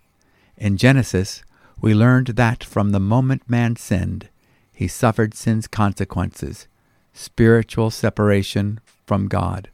In 0.57 0.77
Genesis, 0.77 1.43
we 1.79 1.93
learned 1.93 2.27
that 2.27 2.63
from 2.63 2.91
the 2.91 2.99
moment 2.99 3.49
man 3.49 3.75
sinned, 3.75 4.29
he 4.71 4.87
suffered 4.87 5.33
sin's 5.33 5.67
consequences, 5.67 6.67
spiritual 7.13 7.89
separation 7.89 8.79
from 9.05 9.27
God. 9.27 9.69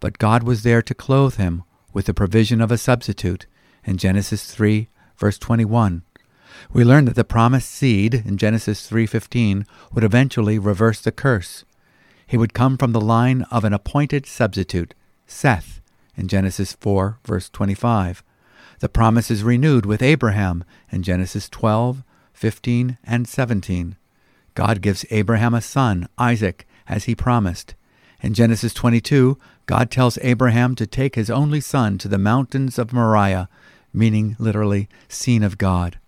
But 0.00 0.18
God 0.18 0.42
was 0.42 0.62
there 0.62 0.82
to 0.82 0.94
clothe 0.94 1.36
him 1.36 1.62
with 1.92 2.06
the 2.06 2.14
provision 2.14 2.60
of 2.60 2.70
a 2.70 2.78
substitute 2.78 3.46
in 3.84 3.96
Genesis 3.96 4.52
3, 4.52 4.88
verse 5.16 5.38
21. 5.38 6.02
We 6.72 6.84
learn 6.84 7.04
that 7.06 7.14
the 7.14 7.24
promised 7.24 7.70
seed 7.70 8.14
in 8.14 8.36
Genesis 8.36 8.88
3:15 8.88 9.66
would 9.92 10.04
eventually 10.04 10.58
reverse 10.58 11.00
the 11.00 11.12
curse. 11.12 11.64
He 12.26 12.36
would 12.36 12.54
come 12.54 12.76
from 12.76 12.92
the 12.92 13.00
line 13.00 13.42
of 13.50 13.64
an 13.64 13.72
appointed 13.72 14.26
substitute, 14.26 14.94
Seth, 15.34 15.80
in 16.16 16.28
Genesis 16.28 16.74
4 16.74 17.18
verse 17.24 17.50
25. 17.50 18.22
The 18.78 18.88
promise 18.88 19.32
is 19.32 19.42
renewed 19.42 19.84
with 19.84 20.00
Abraham 20.00 20.62
in 20.92 21.02
Genesis 21.02 21.48
12, 21.48 22.04
15, 22.32 22.98
and 23.02 23.26
17. 23.26 23.96
God 24.54 24.80
gives 24.80 25.04
Abraham 25.10 25.52
a 25.52 25.60
son, 25.60 26.08
Isaac, 26.16 26.68
as 26.88 27.04
he 27.04 27.16
promised. 27.16 27.74
In 28.22 28.32
Genesis 28.32 28.72
22, 28.72 29.36
God 29.66 29.90
tells 29.90 30.18
Abraham 30.22 30.76
to 30.76 30.86
take 30.86 31.16
his 31.16 31.30
only 31.30 31.60
son 31.60 31.98
to 31.98 32.08
the 32.08 32.16
mountains 32.16 32.78
of 32.78 32.92
Moriah, 32.92 33.48
meaning 33.92 34.36
literally, 34.38 34.88
seen 35.08 35.42
of 35.42 35.58
God. 35.58 35.98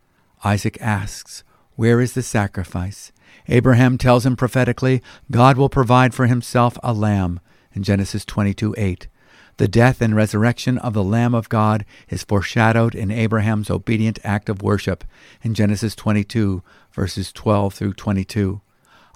Isaac 0.44 0.78
asks, 0.80 1.42
Where 1.74 2.00
is 2.00 2.12
the 2.12 2.22
sacrifice? 2.22 3.10
Abraham 3.48 3.98
tells 3.98 4.24
him 4.24 4.36
prophetically, 4.36 5.02
God 5.32 5.56
will 5.58 5.68
provide 5.68 6.14
for 6.14 6.26
himself 6.26 6.78
a 6.82 6.92
lamb 6.92 7.40
in 7.72 7.82
Genesis 7.82 8.24
22 8.24 8.74
8. 8.78 9.08
The 9.58 9.68
death 9.68 10.02
and 10.02 10.14
resurrection 10.14 10.76
of 10.78 10.92
the 10.92 11.02
Lamb 11.02 11.34
of 11.34 11.48
God 11.48 11.86
is 12.10 12.24
foreshadowed 12.24 12.94
in 12.94 13.10
Abraham's 13.10 13.70
obedient 13.70 14.18
act 14.22 14.50
of 14.50 14.60
worship 14.60 15.02
in 15.42 15.54
Genesis 15.54 15.94
22, 15.94 16.62
verses 16.92 17.32
12 17.32 17.72
through 17.72 17.94
22. 17.94 18.60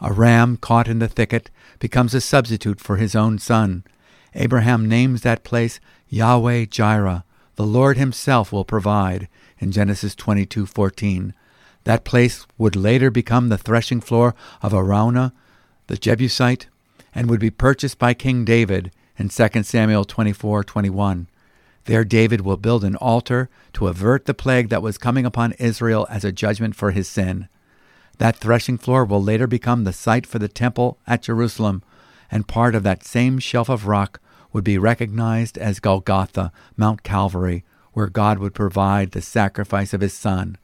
A 0.00 0.12
ram 0.14 0.56
caught 0.56 0.88
in 0.88 0.98
the 0.98 1.08
thicket 1.08 1.50
becomes 1.78 2.14
a 2.14 2.22
substitute 2.22 2.80
for 2.80 2.96
his 2.96 3.14
own 3.14 3.38
son. 3.38 3.84
Abraham 4.34 4.88
names 4.88 5.20
that 5.20 5.44
place 5.44 5.78
Yahweh 6.08 6.64
Jireh. 6.64 7.24
The 7.56 7.66
Lord 7.66 7.98
himself 7.98 8.50
will 8.50 8.64
provide 8.64 9.28
in 9.58 9.72
Genesis 9.72 10.14
22:14. 10.14 11.34
That 11.84 12.04
place 12.04 12.46
would 12.56 12.76
later 12.76 13.10
become 13.10 13.50
the 13.50 13.58
threshing 13.58 14.00
floor 14.00 14.34
of 14.62 14.72
Araunah, 14.72 15.32
the 15.86 15.98
Jebusite, 15.98 16.68
and 17.14 17.28
would 17.28 17.40
be 17.40 17.50
purchased 17.50 17.98
by 17.98 18.14
King 18.14 18.46
David 18.46 18.90
in 19.20 19.28
2 19.28 19.64
Samuel 19.64 20.06
24:21. 20.06 21.26
There 21.84 22.04
David 22.04 22.40
will 22.40 22.56
build 22.56 22.82
an 22.84 22.96
altar 22.96 23.50
to 23.74 23.86
avert 23.86 24.24
the 24.24 24.32
plague 24.32 24.70
that 24.70 24.80
was 24.80 24.96
coming 24.96 25.26
upon 25.26 25.52
Israel 25.58 26.06
as 26.08 26.24
a 26.24 26.32
judgment 26.32 26.74
for 26.74 26.92
his 26.92 27.06
sin. 27.06 27.46
That 28.16 28.36
threshing 28.36 28.78
floor 28.78 29.04
will 29.04 29.22
later 29.22 29.46
become 29.46 29.84
the 29.84 29.92
site 29.92 30.26
for 30.26 30.38
the 30.38 30.48
temple 30.48 30.96
at 31.06 31.20
Jerusalem, 31.22 31.82
and 32.30 32.48
part 32.48 32.74
of 32.74 32.82
that 32.84 33.04
same 33.04 33.38
shelf 33.38 33.68
of 33.68 33.86
rock 33.86 34.20
would 34.54 34.64
be 34.64 34.78
recognized 34.78 35.58
as 35.58 35.80
Golgotha, 35.80 36.50
Mount 36.78 37.02
Calvary, 37.02 37.62
where 37.92 38.06
God 38.06 38.38
would 38.38 38.54
provide 38.54 39.10
the 39.10 39.20
sacrifice 39.20 39.92
of 39.92 40.00
his 40.00 40.14
Son. 40.14 40.56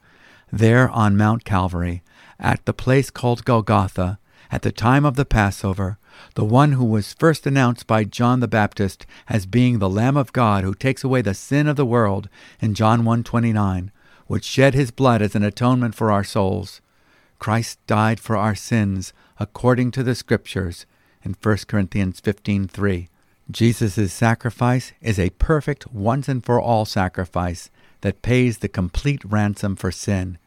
There 0.51 0.89
on 0.89 1.15
Mount 1.15 1.45
Calvary, 1.45 2.01
at 2.39 2.65
the 2.65 2.73
place 2.73 3.11
called 3.11 3.45
Golgotha, 3.45 4.17
at 4.51 4.63
the 4.63 4.71
time 4.71 5.05
of 5.05 5.15
the 5.15 5.25
Passover, 5.25 5.99
the 6.35 6.45
one 6.45 6.73
who 6.73 6.85
was 6.85 7.13
first 7.13 7.45
announced 7.45 7.87
by 7.87 8.03
John 8.03 8.39
the 8.39 8.47
Baptist 8.47 9.05
as 9.27 9.45
being 9.45 9.79
the 9.79 9.89
Lamb 9.89 10.17
of 10.17 10.33
God 10.33 10.63
who 10.63 10.73
takes 10.73 11.03
away 11.03 11.21
the 11.21 11.33
sin 11.33 11.67
of 11.67 11.75
the 11.75 11.85
world 11.85 12.29
in 12.59 12.73
John 12.73 13.03
1:29, 13.03 13.91
would 14.27 14.43
shed 14.43 14.73
his 14.73 14.91
blood 14.91 15.21
as 15.21 15.35
an 15.35 15.43
atonement 15.43 15.95
for 15.95 16.11
our 16.11 16.23
souls. 16.23 16.81
Christ 17.39 17.79
died 17.87 18.19
for 18.19 18.35
our 18.35 18.55
sins 18.55 19.13
according 19.39 19.91
to 19.91 20.03
the 20.03 20.15
scriptures 20.15 20.85
in 21.23 21.35
1 21.35 21.67
Corinthians 21.67 22.19
15:3. 22.19 23.09
Jesus' 23.49 24.11
sacrifice 24.11 24.91
is 25.01 25.17
a 25.17 25.29
perfect 25.31 25.93
once 25.93 26.27
and 26.27 26.43
for 26.43 26.59
all 26.59 26.85
sacrifice 26.85 27.69
that 28.01 28.21
pays 28.21 28.57
the 28.57 28.67
complete 28.67 29.23
ransom 29.23 29.75
for 29.75 29.91
sin 29.91 30.37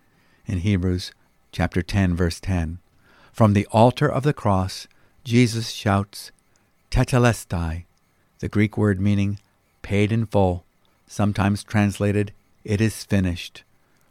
in 0.46 0.58
Hebrews 0.58 1.12
chapter 1.52 1.82
10 1.82 2.14
verse 2.14 2.40
10. 2.40 2.78
From 3.32 3.54
the 3.54 3.66
altar 3.66 4.10
of 4.10 4.22
the 4.22 4.32
cross, 4.32 4.86
Jesus 5.24 5.70
shouts, 5.70 6.32
Tetelestai, 6.90 7.84
the 8.38 8.48
Greek 8.48 8.78
word 8.78 8.98
meaning 9.00 9.38
paid 9.82 10.12
in 10.12 10.24
full, 10.24 10.64
sometimes 11.06 11.62
translated, 11.62 12.32
it 12.64 12.80
is 12.80 13.04
finished, 13.04 13.62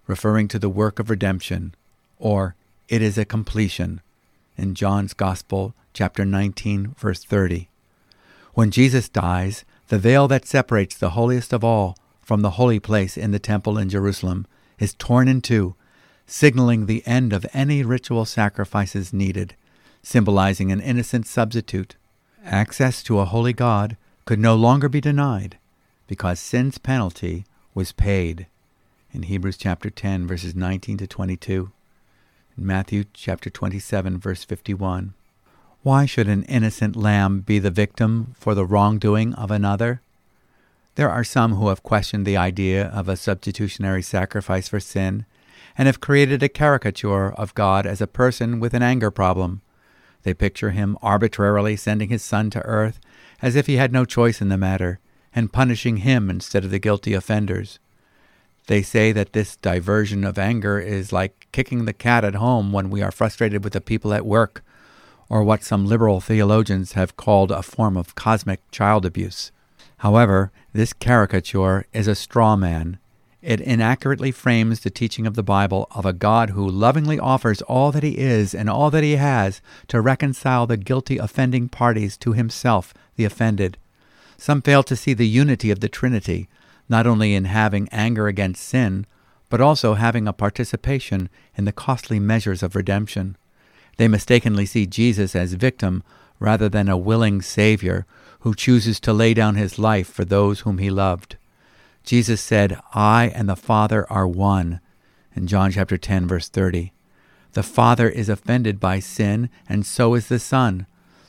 referring 0.06 0.48
to 0.48 0.60
the 0.60 0.70
work 0.70 1.00
of 1.00 1.10
redemption, 1.10 1.74
or 2.20 2.56
it 2.88 3.02
is 3.02 3.18
a 3.18 3.26
completion, 3.26 4.02
in 4.56 4.76
John's 4.76 5.14
Gospel, 5.14 5.74
chapter 5.94 6.26
19, 6.26 6.94
verse 6.98 7.24
30. 7.24 7.70
When 8.54 8.70
Jesus 8.70 9.10
dies, 9.10 9.66
the 9.88 9.98
veil 9.98 10.28
that 10.28 10.46
separates 10.46 10.96
the 10.96 11.12
holiest 11.12 11.54
of 11.54 11.64
all 11.64 11.98
from 12.22 12.42
the 12.42 12.52
holy 12.52 12.80
place 12.80 13.18
in 13.18 13.32
the 13.32 13.40
temple 13.40 13.80
in 13.80 13.90
Jerusalem 13.90 14.46
is 14.78 14.94
torn 14.94 15.28
in 15.28 15.42
two, 15.42 15.74
signaling 16.28 16.86
the 16.86 17.06
end 17.08 17.34
of 17.34 17.48
any 17.52 17.82
ritual 17.82 18.26
sacrifices 18.26 19.12
needed 19.12 19.56
symbolizing 20.02 20.72
an 20.72 20.80
innocent 20.80 21.28
substitute. 21.28 21.96
Access 22.44 23.04
to 23.04 23.20
a 23.20 23.26
holy 23.26 23.54
God 23.54 23.98
could 24.26 24.40
no 24.40 24.56
longer 24.56 24.90
be 24.90 25.02
denied 25.02 25.58
because 26.08 26.40
sin's 26.40 26.78
penalty 26.78 27.46
was 27.74 27.92
paid. 27.92 28.48
In 29.12 29.24
Hebrews 29.24 29.58
chapter 29.58 29.90
10 29.90 30.28
verses 30.28 30.56
19 30.56 30.98
to 30.98 31.08
22, 31.08 31.72
in 32.58 32.66
Matthew 32.66 33.06
chapter 33.14 33.50
27 33.50 34.18
verse 34.18 34.44
51. 34.44 35.14
Why 35.82 36.06
should 36.06 36.28
an 36.28 36.44
innocent 36.44 36.96
lamb 36.96 37.40
be 37.40 37.60
the 37.60 37.72
victim 37.72 38.36
for 38.38 38.54
the 38.54 38.66
wrongdoing 38.66 39.34
of 39.36 39.50
another? 39.50 40.02
There 40.96 41.10
are 41.10 41.24
some 41.24 41.54
who 41.54 41.70
have 41.70 41.84
questioned 41.84 42.26
the 42.26 42.36
idea 42.36 42.88
of 42.88 43.08
a 43.08 43.16
substitutionary 43.16 44.02
sacrifice 44.02 44.68
for 44.68 44.80
sin 44.80 45.26
and 45.78 45.86
have 45.86 46.02
created 46.02 46.44
a 46.44 46.50
caricature 46.50 47.32
of 47.32 47.56
God 47.56 47.86
as 47.86 48.02
a 48.02 48.08
person 48.08 48.60
with 48.60 48.74
an 48.74 48.84
anger 48.84 49.10
problem. 49.10 49.62
They 50.24 50.34
picture 50.34 50.72
him 50.72 50.98
arbitrarily 51.02 51.76
sending 51.76 52.10
his 52.10 52.24
son 52.24 52.50
to 52.52 52.62
earth 52.62 53.00
as 53.42 53.56
if 53.56 53.68
he 53.68 53.78
had 53.78 53.92
no 53.92 54.06
choice 54.06 54.42
in 54.42 54.50
the 54.50 54.58
matter, 54.58 55.00
and 55.34 55.54
punishing 55.54 55.98
him 55.98 56.30
instead 56.30 56.66
of 56.66 56.72
the 56.72 56.80
guilty 56.80 57.14
offenders. 57.14 57.80
They 58.68 58.82
say 58.82 59.12
that 59.12 59.34
this 59.34 59.56
diversion 59.56 60.24
of 60.24 60.38
anger 60.38 60.80
is 60.80 61.14
like 61.14 61.48
kicking 61.52 61.86
the 61.86 61.94
cat 61.94 62.24
at 62.24 62.36
home 62.36 62.72
when 62.72 62.90
we 62.90 63.02
are 63.02 63.12
frustrated 63.12 63.64
with 63.64 63.74
the 63.74 63.82
people 63.82 64.14
at 64.14 64.26
work, 64.26 64.64
or 65.30 65.44
what 65.44 65.64
some 65.64 65.86
liberal 65.86 66.20
theologians 66.20 66.94
have 66.94 67.18
called 67.18 67.52
a 67.52 67.64
form 67.64 67.96
of 67.96 68.16
cosmic 68.16 68.60
child 68.72 69.06
abuse. 69.06 69.52
However, 69.98 70.52
this 70.74 70.94
caricature 70.94 71.86
is 71.94 72.08
a 72.08 72.16
straw 72.16 72.56
man 72.56 73.00
it 73.42 73.62
inaccurately 73.62 74.32
frames 74.32 74.82
the 74.82 74.90
teaching 74.90 75.26
of 75.26 75.36
the 75.36 75.44
Bible 75.44 75.88
of 75.92 76.06
a 76.06 76.14
God 76.14 76.50
who 76.50 76.68
lovingly 76.68 77.18
offers 77.18 77.62
all 77.64 77.92
that 77.92 78.04
he 78.04 78.18
is 78.18 78.54
and 78.54 78.70
all 78.70 78.92
that 78.92 79.04
he 79.04 79.16
has 79.16 79.62
to 79.88 80.02
reconcile 80.02 80.68
the 80.68 80.76
guilty 80.76 81.18
offending 81.18 81.70
parties 81.70 82.18
to 82.18 82.34
himself, 82.34 82.94
the 83.16 83.24
offended. 83.24 83.78
Some 84.38 84.62
fail 84.62 84.84
to 84.84 84.96
see 84.96 85.14
the 85.14 85.28
unity 85.28 85.72
of 85.72 85.80
the 85.80 85.90
Trinity, 85.90 86.50
not 86.90 87.08
only 87.08 87.34
in 87.34 87.46
having 87.46 87.88
anger 87.90 88.28
against 88.28 88.68
sin, 88.68 89.06
but 89.50 89.62
also 89.62 89.94
having 89.94 90.28
a 90.28 90.34
participation 90.34 91.30
in 91.56 91.66
the 91.66 91.72
costly 91.72 92.20
measures 92.20 92.62
of 92.62 92.76
redemption. 92.76 93.38
They 93.98 94.08
mistakenly 94.08 94.66
see 94.66 94.86
Jesus 94.86 95.36
as 95.36 95.54
victim 95.54 96.04
rather 96.40 96.70
than 96.70 96.88
a 96.88 96.98
willing 96.98 97.42
Savior 97.42 98.06
who 98.42 98.54
chooses 98.54 99.00
to 99.02 99.14
lay 99.14 99.34
down 99.34 99.56
his 99.56 99.80
life 99.80 100.10
for 100.10 100.24
those 100.24 100.62
whom 100.62 100.78
he 100.78 100.90
loved. 100.90 101.38
Jesus 102.10 102.42
said, 102.42 102.80
I 102.92 103.32
and 103.36 103.48
the 103.48 103.56
Father 103.56 104.12
are 104.12 104.28
one, 104.28 104.82
in 105.36 105.46
John 105.46 105.70
chapter 105.70 105.96
10, 105.96 106.28
verse 106.28 106.50
30. 106.50 106.92
The 107.52 107.62
Father 107.62 108.10
is 108.10 108.30
offended 108.30 108.80
by 108.80 108.98
sin, 108.98 109.48
and 109.70 109.86
so 109.86 110.16
is 110.16 110.28
the 110.28 110.40
Son. 110.40 110.88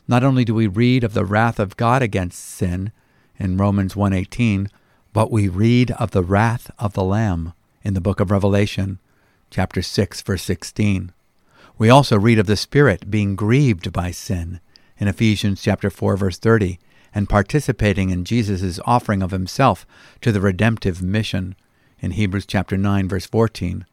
Not 0.08 0.24
only 0.24 0.42
do 0.42 0.54
we 0.54 0.66
read 0.66 1.04
of 1.04 1.12
the 1.12 1.26
wrath 1.26 1.60
of 1.60 1.76
God 1.76 2.00
against 2.00 2.42
sin 2.42 2.92
in 3.38 3.58
Romans 3.58 3.94
1:18, 3.94 4.68
but 5.12 5.30
we 5.30 5.48
read 5.48 5.90
of 5.90 6.12
the 6.12 6.22
wrath 6.22 6.70
of 6.78 6.94
the 6.94 7.04
Lamb 7.04 7.52
in 7.82 7.92
the 7.92 8.00
book 8.00 8.18
of 8.18 8.30
Revelation, 8.30 9.00
chapter 9.50 9.82
6, 9.82 10.22
verse 10.22 10.44
16. 10.44 11.12
We 11.76 11.90
also 11.90 12.18
read 12.18 12.38
of 12.38 12.46
the 12.46 12.56
Spirit 12.56 13.10
being 13.10 13.36
grieved 13.36 13.92
by 13.92 14.12
sin 14.12 14.60
in 14.96 15.08
Ephesians 15.08 15.60
chapter 15.60 15.90
4, 15.90 16.16
verse 16.16 16.38
30, 16.38 16.78
and 17.14 17.28
participating 17.28 18.10
in 18.10 18.24
Jesus' 18.24 18.80
offering 18.84 19.22
of 19.22 19.30
himself 19.30 19.86
to 20.20 20.32
the 20.32 20.40
redemptive 20.40 21.02
mission 21.02 21.54
in 22.00 22.12
Hebrews 22.12 22.46
chapter 22.46 22.76
9 22.76 23.08
verse 23.08 23.26
14. 23.26 23.84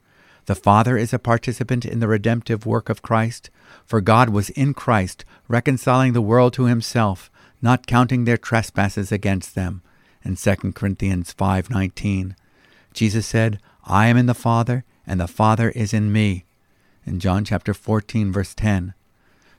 The 0.45 0.55
Father 0.55 0.97
is 0.97 1.13
a 1.13 1.19
participant 1.19 1.83
in 1.85 1.99
the 1.99 2.07
redemptive 2.07 2.65
work 2.65 2.89
of 2.89 3.01
Christ, 3.01 3.49
for 3.85 3.99
God 3.99 4.29
was 4.29 4.49
in 4.51 4.73
Christ, 4.73 5.25
reconciling 5.49 6.13
the 6.13 6.21
world 6.21 6.53
to 6.53 6.65
himself, 6.65 7.29
not 7.61 7.85
counting 7.85 8.23
their 8.23 8.37
trespasses 8.37 9.11
against 9.11 9.55
them. 9.55 9.81
In 10.23 10.35
2 10.35 10.73
Corinthians 10.73 11.33
5:19, 11.33 12.35
Jesus 12.93 13.27
said, 13.27 13.59
"I 13.83 14.07
am 14.07 14.15
in 14.15 14.25
the 14.25 14.33
Father, 14.33 14.85
and 15.05 15.19
the 15.19 15.27
Father 15.27 15.69
is 15.71 15.93
in 15.93 16.11
me." 16.11 16.45
In 17.05 17.19
John 17.19 17.43
chapter 17.43 17.73
14 17.73 18.31
verse 18.31 18.53
10. 18.53 18.93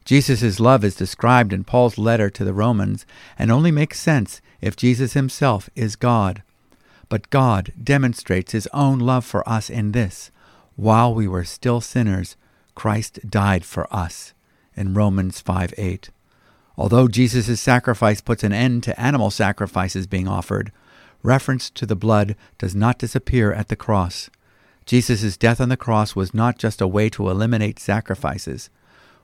Jesus' 0.08 0.58
love 0.58 0.84
is 0.84 0.94
described 0.94 1.52
in 1.52 1.64
Paul's 1.64 1.98
letter 1.98 2.30
to 2.30 2.42
the 2.42 2.54
Romans 2.54 3.04
and 3.38 3.52
only 3.52 3.70
makes 3.70 4.00
sense 4.00 4.40
if 4.58 4.74
Jesus 4.74 5.12
himself 5.12 5.68
is 5.76 5.96
God. 5.96 6.42
But 7.10 7.28
God 7.28 7.74
demonstrates 7.84 8.52
his 8.52 8.66
own 8.72 9.00
love 9.00 9.26
for 9.26 9.46
us 9.46 9.68
in 9.68 9.92
this 9.92 10.30
while 10.76 11.14
we 11.14 11.28
were 11.28 11.44
still 11.44 11.82
sinners, 11.82 12.38
Christ 12.74 13.18
died 13.28 13.66
for 13.66 13.86
us. 13.94 14.32
In 14.74 14.94
Romans 14.94 15.42
5 15.42 15.74
8. 15.76 16.08
Although 16.78 17.08
Jesus' 17.08 17.60
sacrifice 17.60 18.22
puts 18.22 18.42
an 18.42 18.54
end 18.54 18.84
to 18.84 18.98
animal 18.98 19.30
sacrifices 19.30 20.06
being 20.06 20.26
offered, 20.26 20.72
reference 21.22 21.68
to 21.68 21.84
the 21.84 21.94
blood 21.94 22.34
does 22.56 22.74
not 22.74 22.98
disappear 22.98 23.52
at 23.52 23.68
the 23.68 23.76
cross. 23.76 24.30
Jesus' 24.86 25.36
death 25.36 25.60
on 25.60 25.68
the 25.68 25.76
cross 25.76 26.16
was 26.16 26.32
not 26.32 26.56
just 26.56 26.80
a 26.80 26.88
way 26.88 27.10
to 27.10 27.28
eliminate 27.28 27.78
sacrifices. 27.78 28.70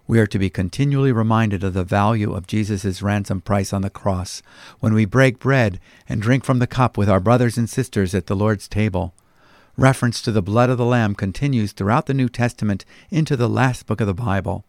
We 0.07 0.21
are 0.21 0.27
to 0.27 0.39
be 0.39 0.51
continually 0.51 1.13
reminded 1.13 1.65
of 1.65 1.73
the 1.73 1.83
value 1.83 2.35
of 2.35 2.47
Jesus' 2.47 3.01
ransom 3.01 3.41
price 3.41 3.73
on 3.73 3.81
the 3.81 3.89
cross 3.89 4.43
when 4.81 4.93
we 4.93 5.07
break 5.07 5.39
bread 5.39 5.81
and 6.07 6.21
drink 6.21 6.45
from 6.45 6.59
the 6.59 6.67
cup 6.67 6.99
with 6.99 7.09
our 7.09 7.21
brothers 7.21 7.57
and 7.57 7.71
sisters 7.71 8.15
at 8.15 8.27
the 8.27 8.37
Lord's 8.37 8.69
table. 8.69 9.15
Reference 9.79 10.21
to 10.23 10.31
the 10.31 10.43
blood 10.43 10.69
of 10.69 10.77
the 10.77 10.85
Lamb 10.85 11.15
continues 11.15 11.73
throughout 11.73 12.05
the 12.07 12.15
New 12.15 12.29
Testament 12.29 12.85
into 13.11 13.35
the 13.35 13.49
last 13.49 13.87
book 13.87 14.01
of 14.01 14.07
the 14.07 14.15
Bible. 14.15 14.65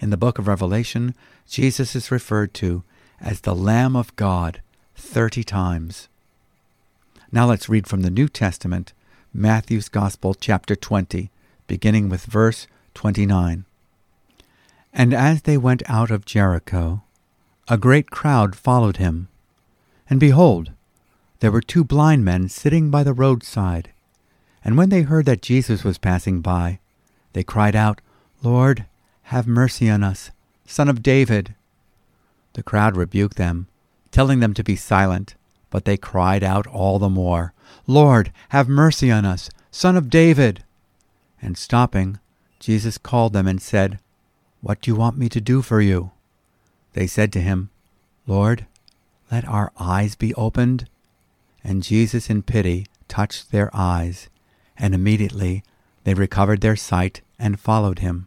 In 0.00 0.10
the 0.10 0.18
book 0.18 0.38
of 0.38 0.46
Revelation, 0.46 1.14
Jesus 1.48 1.96
is 1.96 2.10
referred 2.10 2.52
to 2.54 2.84
as 3.20 3.40
the 3.40 3.54
Lamb 3.54 3.96
of 3.96 4.14
God 4.16 4.60
30 4.96 5.44
times. 5.44 6.08
Now 7.32 7.46
let's 7.46 7.70
read 7.70 7.86
from 7.86 8.02
the 8.02 8.10
New 8.10 8.28
Testament, 8.28 8.92
Matthew's 9.32 9.88
Gospel, 9.88 10.34
chapter 10.34 10.76
20, 10.76 11.30
beginning 11.66 12.08
with 12.10 12.26
verse 12.26 12.66
29. 12.94 13.64
And 14.96 15.12
as 15.12 15.42
they 15.42 15.58
went 15.58 15.82
out 15.86 16.12
of 16.12 16.24
Jericho, 16.24 17.02
a 17.66 17.76
great 17.76 18.10
crowd 18.10 18.54
followed 18.54 18.98
him. 18.98 19.28
And 20.08 20.20
behold, 20.20 20.70
there 21.40 21.50
were 21.50 21.60
two 21.60 21.82
blind 21.82 22.24
men 22.24 22.48
sitting 22.48 22.90
by 22.90 23.02
the 23.02 23.12
roadside. 23.12 23.90
And 24.64 24.78
when 24.78 24.90
they 24.90 25.02
heard 25.02 25.26
that 25.26 25.42
Jesus 25.42 25.82
was 25.82 25.98
passing 25.98 26.40
by, 26.40 26.78
they 27.32 27.42
cried 27.42 27.74
out, 27.74 28.00
Lord, 28.40 28.86
have 29.24 29.48
mercy 29.48 29.90
on 29.90 30.04
us, 30.04 30.30
Son 30.64 30.88
of 30.88 31.02
David. 31.02 31.54
The 32.52 32.62
crowd 32.62 32.96
rebuked 32.96 33.36
them, 33.36 33.66
telling 34.12 34.38
them 34.38 34.54
to 34.54 34.62
be 34.62 34.76
silent, 34.76 35.34
but 35.70 35.84
they 35.84 35.96
cried 35.96 36.44
out 36.44 36.68
all 36.68 37.00
the 37.00 37.08
more, 37.08 37.52
Lord, 37.88 38.32
have 38.50 38.68
mercy 38.68 39.10
on 39.10 39.24
us, 39.24 39.50
Son 39.72 39.96
of 39.96 40.08
David. 40.08 40.62
And 41.42 41.58
stopping, 41.58 42.20
Jesus 42.60 42.96
called 42.96 43.32
them 43.32 43.48
and 43.48 43.60
said, 43.60 43.98
What 44.64 44.80
do 44.80 44.90
you 44.90 44.96
want 44.96 45.18
me 45.18 45.28
to 45.28 45.42
do 45.42 45.60
for 45.60 45.82
you? 45.82 46.12
They 46.94 47.06
said 47.06 47.34
to 47.34 47.40
him, 47.42 47.68
Lord, 48.26 48.64
let 49.30 49.46
our 49.46 49.70
eyes 49.78 50.14
be 50.14 50.32
opened. 50.36 50.88
And 51.62 51.82
Jesus, 51.82 52.30
in 52.30 52.42
pity, 52.42 52.86
touched 53.06 53.52
their 53.52 53.68
eyes 53.76 54.30
and 54.78 54.94
immediately 54.94 55.64
they 56.04 56.14
recovered 56.14 56.62
their 56.62 56.76
sight 56.76 57.20
and 57.38 57.60
followed 57.60 57.98
him. 57.98 58.26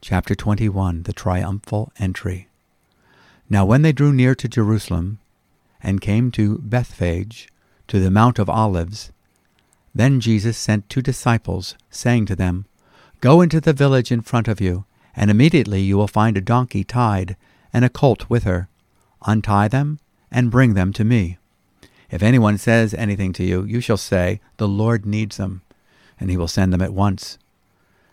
Chapter 0.00 0.34
21 0.34 1.04
The 1.04 1.12
Triumphal 1.12 1.92
Entry. 1.96 2.48
Now 3.48 3.64
when 3.64 3.82
they 3.82 3.92
drew 3.92 4.12
near 4.12 4.34
to 4.34 4.48
Jerusalem, 4.48 5.20
and 5.80 6.00
came 6.00 6.32
to 6.32 6.58
Bethphage, 6.58 7.48
to 7.86 8.00
the 8.00 8.10
Mount 8.10 8.40
of 8.40 8.50
Olives, 8.50 9.12
then 9.94 10.18
Jesus 10.18 10.58
sent 10.58 10.88
two 10.88 11.02
disciples, 11.02 11.76
saying 11.88 12.26
to 12.26 12.34
them, 12.34 12.64
Go 13.20 13.42
into 13.42 13.60
the 13.60 13.72
village 13.72 14.10
in 14.10 14.20
front 14.20 14.48
of 14.48 14.60
you, 14.60 14.86
and 15.16 15.30
immediately 15.30 15.80
you 15.80 15.96
will 15.96 16.08
find 16.08 16.36
a 16.36 16.40
donkey 16.40 16.84
tied, 16.84 17.36
and 17.72 17.84
a 17.84 17.88
colt 17.88 18.28
with 18.28 18.44
her. 18.44 18.68
Untie 19.26 19.68
them, 19.68 19.98
and 20.30 20.50
bring 20.50 20.74
them 20.74 20.92
to 20.92 21.04
me. 21.04 21.38
If 22.10 22.22
anyone 22.22 22.58
says 22.58 22.94
anything 22.94 23.32
to 23.34 23.44
you, 23.44 23.64
you 23.64 23.80
shall 23.80 23.96
say, 23.96 24.40
The 24.56 24.68
Lord 24.68 25.06
needs 25.06 25.36
them, 25.36 25.62
and 26.20 26.30
he 26.30 26.36
will 26.36 26.48
send 26.48 26.72
them 26.72 26.82
at 26.82 26.92
once. 26.92 27.38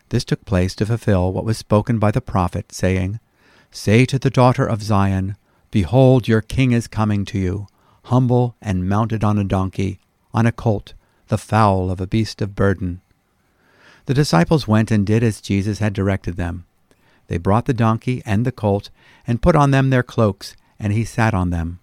This 0.08 0.24
took 0.24 0.44
place 0.44 0.74
to 0.76 0.86
fulfill 0.86 1.32
what 1.32 1.44
was 1.44 1.58
spoken 1.58 1.98
by 1.98 2.10
the 2.10 2.20
prophet, 2.20 2.72
saying, 2.72 3.20
Say 3.70 4.04
to 4.06 4.18
the 4.18 4.30
daughter 4.30 4.66
of 4.66 4.82
Zion, 4.82 5.36
Behold, 5.70 6.28
your 6.28 6.42
king 6.42 6.72
is 6.72 6.86
coming 6.86 7.24
to 7.26 7.38
you, 7.38 7.66
humble 8.04 8.56
and 8.60 8.88
mounted 8.88 9.24
on 9.24 9.38
a 9.38 9.44
donkey, 9.44 10.00
on 10.34 10.46
a 10.46 10.52
colt, 10.52 10.94
the 11.28 11.38
foal 11.38 11.90
of 11.90 12.00
a 12.00 12.06
beast 12.06 12.42
of 12.42 12.54
burden. 12.54 13.00
The 14.06 14.14
disciples 14.14 14.68
went 14.68 14.90
and 14.90 15.06
did 15.06 15.22
as 15.22 15.40
Jesus 15.40 15.78
had 15.78 15.92
directed 15.92 16.36
them. 16.36 16.66
They 17.28 17.38
brought 17.38 17.66
the 17.66 17.74
donkey 17.74 18.22
and 18.26 18.44
the 18.44 18.52
colt, 18.52 18.90
and 19.26 19.42
put 19.42 19.56
on 19.56 19.70
them 19.70 19.90
their 19.90 20.02
cloaks, 20.02 20.56
and 20.78 20.92
he 20.92 21.04
sat 21.04 21.34
on 21.34 21.50
them. 21.50 21.78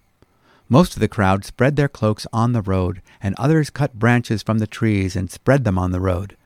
Most 0.68 0.94
of 0.94 1.00
the 1.00 1.08
crowd 1.08 1.44
spread 1.44 1.74
their 1.74 1.88
cloaks 1.88 2.26
on 2.32 2.52
the 2.52 2.62
road, 2.62 3.02
and 3.20 3.34
others 3.34 3.70
cut 3.70 3.98
branches 3.98 4.42
from 4.42 4.58
the 4.58 4.66
trees 4.66 5.16
and 5.16 5.30
spread 5.30 5.64
them 5.64 5.78
on 5.78 5.90
the 5.90 6.00
road. 6.00 6.36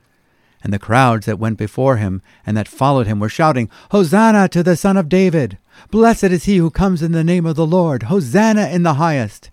And 0.63 0.73
the 0.73 0.79
crowds 0.79 1.27
that 1.27 1.37
went 1.37 1.59
before 1.59 1.97
him 1.97 2.23
and 2.43 2.57
that 2.57 2.67
followed 2.67 3.05
him 3.05 3.19
were 3.19 3.29
shouting, 3.29 3.69
Hosanna 3.91 4.49
to 4.49 4.63
the 4.63 4.75
Son 4.75 4.97
of 4.97 5.09
David! 5.09 5.59
Blessed 5.91 6.23
is 6.23 6.45
he 6.45 6.57
who 6.57 6.71
comes 6.71 7.03
in 7.03 7.11
the 7.11 7.23
name 7.23 7.45
of 7.45 7.55
the 7.55 7.67
Lord! 7.67 8.03
Hosanna 8.03 8.69
in 8.69 8.81
the 8.81 8.95
highest! 8.95 9.51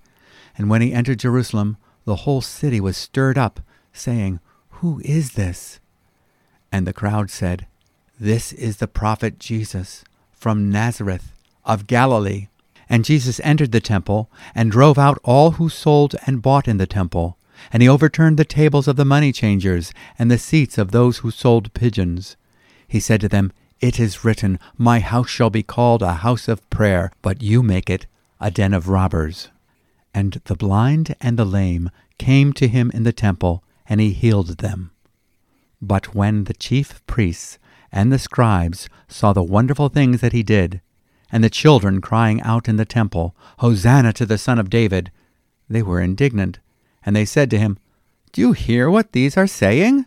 And 0.56 0.70
when 0.70 0.80
he 0.80 0.94
entered 0.94 1.18
Jerusalem, 1.18 1.76
the 2.06 2.16
whole 2.16 2.40
city 2.40 2.80
was 2.80 2.96
stirred 2.96 3.36
up, 3.36 3.60
saying, 3.92 4.40
Who 4.80 5.02
is 5.04 5.32
this? 5.32 5.80
And 6.72 6.86
the 6.86 6.94
crowd 6.94 7.30
said, 7.30 7.66
This 8.22 8.52
is 8.52 8.76
the 8.76 8.86
prophet 8.86 9.40
Jesus 9.40 10.04
from 10.30 10.70
Nazareth 10.70 11.32
of 11.64 11.88
Galilee. 11.88 12.46
And 12.88 13.04
Jesus 13.04 13.40
entered 13.42 13.72
the 13.72 13.80
temple, 13.80 14.30
and 14.54 14.70
drove 14.70 14.96
out 14.96 15.18
all 15.24 15.50
who 15.58 15.68
sold 15.68 16.14
and 16.24 16.40
bought 16.40 16.68
in 16.68 16.76
the 16.76 16.86
temple. 16.86 17.36
And 17.72 17.82
he 17.82 17.88
overturned 17.88 18.38
the 18.38 18.44
tables 18.44 18.86
of 18.86 18.94
the 18.94 19.04
money 19.04 19.32
changers, 19.32 19.92
and 20.20 20.30
the 20.30 20.38
seats 20.38 20.78
of 20.78 20.92
those 20.92 21.18
who 21.18 21.32
sold 21.32 21.74
pigeons. 21.74 22.36
He 22.86 23.00
said 23.00 23.20
to 23.22 23.28
them, 23.28 23.50
It 23.80 23.98
is 23.98 24.24
written, 24.24 24.60
My 24.78 25.00
house 25.00 25.28
shall 25.28 25.50
be 25.50 25.64
called 25.64 26.00
a 26.00 26.22
house 26.22 26.46
of 26.46 26.70
prayer, 26.70 27.10
but 27.22 27.42
you 27.42 27.60
make 27.60 27.90
it 27.90 28.06
a 28.40 28.52
den 28.52 28.72
of 28.72 28.88
robbers. 28.88 29.48
And 30.14 30.40
the 30.44 30.54
blind 30.54 31.16
and 31.20 31.36
the 31.36 31.44
lame 31.44 31.90
came 32.18 32.52
to 32.52 32.68
him 32.68 32.92
in 32.94 33.02
the 33.02 33.12
temple, 33.12 33.64
and 33.88 34.00
he 34.00 34.12
healed 34.12 34.58
them. 34.58 34.92
But 35.80 36.14
when 36.14 36.44
the 36.44 36.54
chief 36.54 37.04
priests 37.08 37.58
and 37.92 38.10
the 38.10 38.18
scribes 38.18 38.88
saw 39.06 39.32
the 39.32 39.42
wonderful 39.42 39.88
things 39.88 40.20
that 40.22 40.32
he 40.32 40.42
did, 40.42 40.80
and 41.30 41.44
the 41.44 41.50
children 41.50 42.00
crying 42.00 42.40
out 42.42 42.68
in 42.68 42.76
the 42.76 42.84
temple, 42.84 43.36
Hosanna 43.58 44.12
to 44.14 44.26
the 44.26 44.38
Son 44.38 44.58
of 44.58 44.70
David, 44.70 45.10
they 45.68 45.82
were 45.82 46.00
indignant, 46.00 46.58
and 47.04 47.14
they 47.14 47.24
said 47.24 47.50
to 47.50 47.58
him, 47.58 47.78
Do 48.32 48.40
you 48.40 48.52
hear 48.52 48.90
what 48.90 49.12
these 49.12 49.36
are 49.36 49.46
saying? 49.46 50.06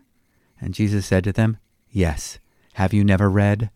And 0.59 0.73
Jesus 0.73 1.05
said 1.05 1.23
to 1.25 1.33
them, 1.33 1.57
Yes. 1.89 2.39
Have 2.73 2.93
you 2.93 3.05
never 3.05 3.29
read, 3.29 3.69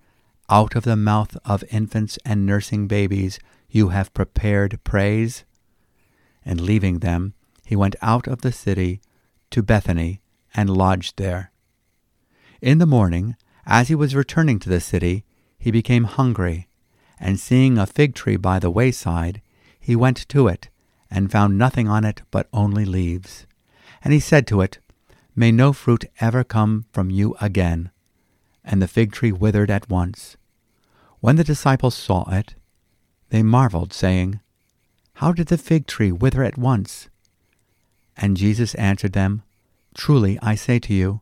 Out 0.49 0.75
of 0.75 0.83
the 0.83 0.97
mouth 0.97 1.37
of 1.45 1.63
infants 1.71 2.19
and 2.25 2.45
nursing 2.45 2.87
babies 2.87 3.39
you 3.69 3.89
have 3.89 4.13
prepared 4.13 4.79
praise? 4.83 5.45
And 6.43 6.59
leaving 6.59 6.99
them, 6.99 7.33
he 7.65 7.75
went 7.75 7.95
out 8.01 8.27
of 8.27 8.41
the 8.41 8.51
city 8.51 8.99
to 9.51 9.63
Bethany 9.63 10.21
and 10.53 10.69
lodged 10.69 11.17
there. 11.17 11.51
In 12.61 12.79
the 12.79 12.85
morning, 12.85 13.35
as 13.69 13.87
he 13.87 13.95
was 13.95 14.15
returning 14.15 14.59
to 14.59 14.67
the 14.67 14.81
city, 14.81 15.23
he 15.57 15.71
became 15.71 16.03
hungry 16.03 16.67
and 17.19 17.39
seeing 17.39 17.77
a 17.77 17.85
fig 17.85 18.15
tree 18.15 18.37
by 18.37 18.59
the 18.59 18.71
wayside, 18.71 19.41
he 19.79 19.95
went 19.95 20.27
to 20.29 20.47
it, 20.47 20.69
and 21.11 21.31
found 21.31 21.57
nothing 21.57 21.87
on 21.87 22.05
it 22.05 22.21
but 22.31 22.47
only 22.53 22.85
leaves. 22.85 23.45
And 24.03 24.13
he 24.13 24.19
said 24.19 24.47
to 24.47 24.61
it, 24.61 24.79
May 25.35 25.51
no 25.51 25.73
fruit 25.73 26.05
ever 26.19 26.43
come 26.43 26.85
from 26.91 27.09
you 27.09 27.35
again. 27.39 27.91
And 28.63 28.81
the 28.81 28.87
fig 28.87 29.11
tree 29.11 29.31
withered 29.31 29.69
at 29.69 29.89
once. 29.89 30.37
When 31.19 31.35
the 31.35 31.43
disciples 31.43 31.95
saw 31.95 32.29
it, 32.29 32.55
they 33.29 33.43
marveled, 33.43 33.93
saying, 33.93 34.39
How 35.15 35.31
did 35.31 35.47
the 35.47 35.57
fig 35.57 35.85
tree 35.85 36.11
wither 36.11 36.43
at 36.43 36.57
once? 36.57 37.09
And 38.17 38.37
Jesus 38.37 38.73
answered 38.75 39.13
them, 39.13 39.43
Truly 39.93 40.39
I 40.41 40.55
say 40.55 40.79
to 40.79 40.93
you, 40.93 41.21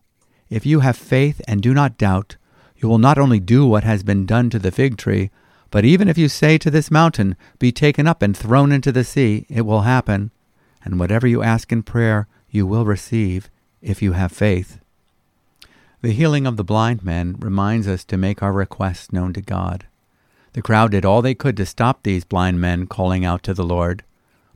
if 0.49 0.65
you 0.65 0.79
have 0.81 0.97
faith 0.97 1.41
and 1.47 1.61
do 1.61 1.73
not 1.73 1.97
doubt, 1.97 2.37
you 2.77 2.87
will 2.87 2.97
not 2.99 3.17
only 3.17 3.39
do 3.39 3.65
what 3.65 3.83
has 3.83 4.03
been 4.03 4.25
done 4.25 4.49
to 4.51 4.59
the 4.59 4.71
fig 4.71 4.97
tree, 4.97 5.31
but 5.71 5.83
even 5.83 6.07
if 6.07 6.17
you 6.17 6.29
say 6.29 6.57
to 6.57 6.71
this 6.71 6.91
mountain, 6.91 7.35
Be 7.59 7.71
taken 7.71 8.07
up 8.07 8.21
and 8.21 8.35
thrown 8.35 8.71
into 8.71 8.91
the 8.91 9.03
sea, 9.03 9.45
it 9.49 9.61
will 9.61 9.81
happen. 9.81 10.31
And 10.83 10.99
whatever 10.99 11.27
you 11.27 11.43
ask 11.43 11.71
in 11.71 11.83
prayer, 11.83 12.27
you 12.49 12.65
will 12.65 12.85
receive, 12.85 13.49
if 13.81 14.01
you 14.01 14.13
have 14.13 14.31
faith. 14.31 14.79
The 16.01 16.13
healing 16.13 16.45
of 16.45 16.57
the 16.57 16.63
blind 16.63 17.03
men 17.03 17.35
reminds 17.39 17.87
us 17.87 18.03
to 18.05 18.17
make 18.17 18.41
our 18.41 18.53
requests 18.53 19.11
known 19.11 19.33
to 19.33 19.41
God. 19.41 19.85
The 20.53 20.61
crowd 20.61 20.91
did 20.91 21.05
all 21.05 21.21
they 21.21 21.35
could 21.35 21.57
to 21.57 21.65
stop 21.65 22.03
these 22.03 22.23
blind 22.23 22.61
men 22.61 22.87
calling 22.87 23.25
out 23.25 23.43
to 23.43 23.53
the 23.53 23.65
Lord, 23.65 24.03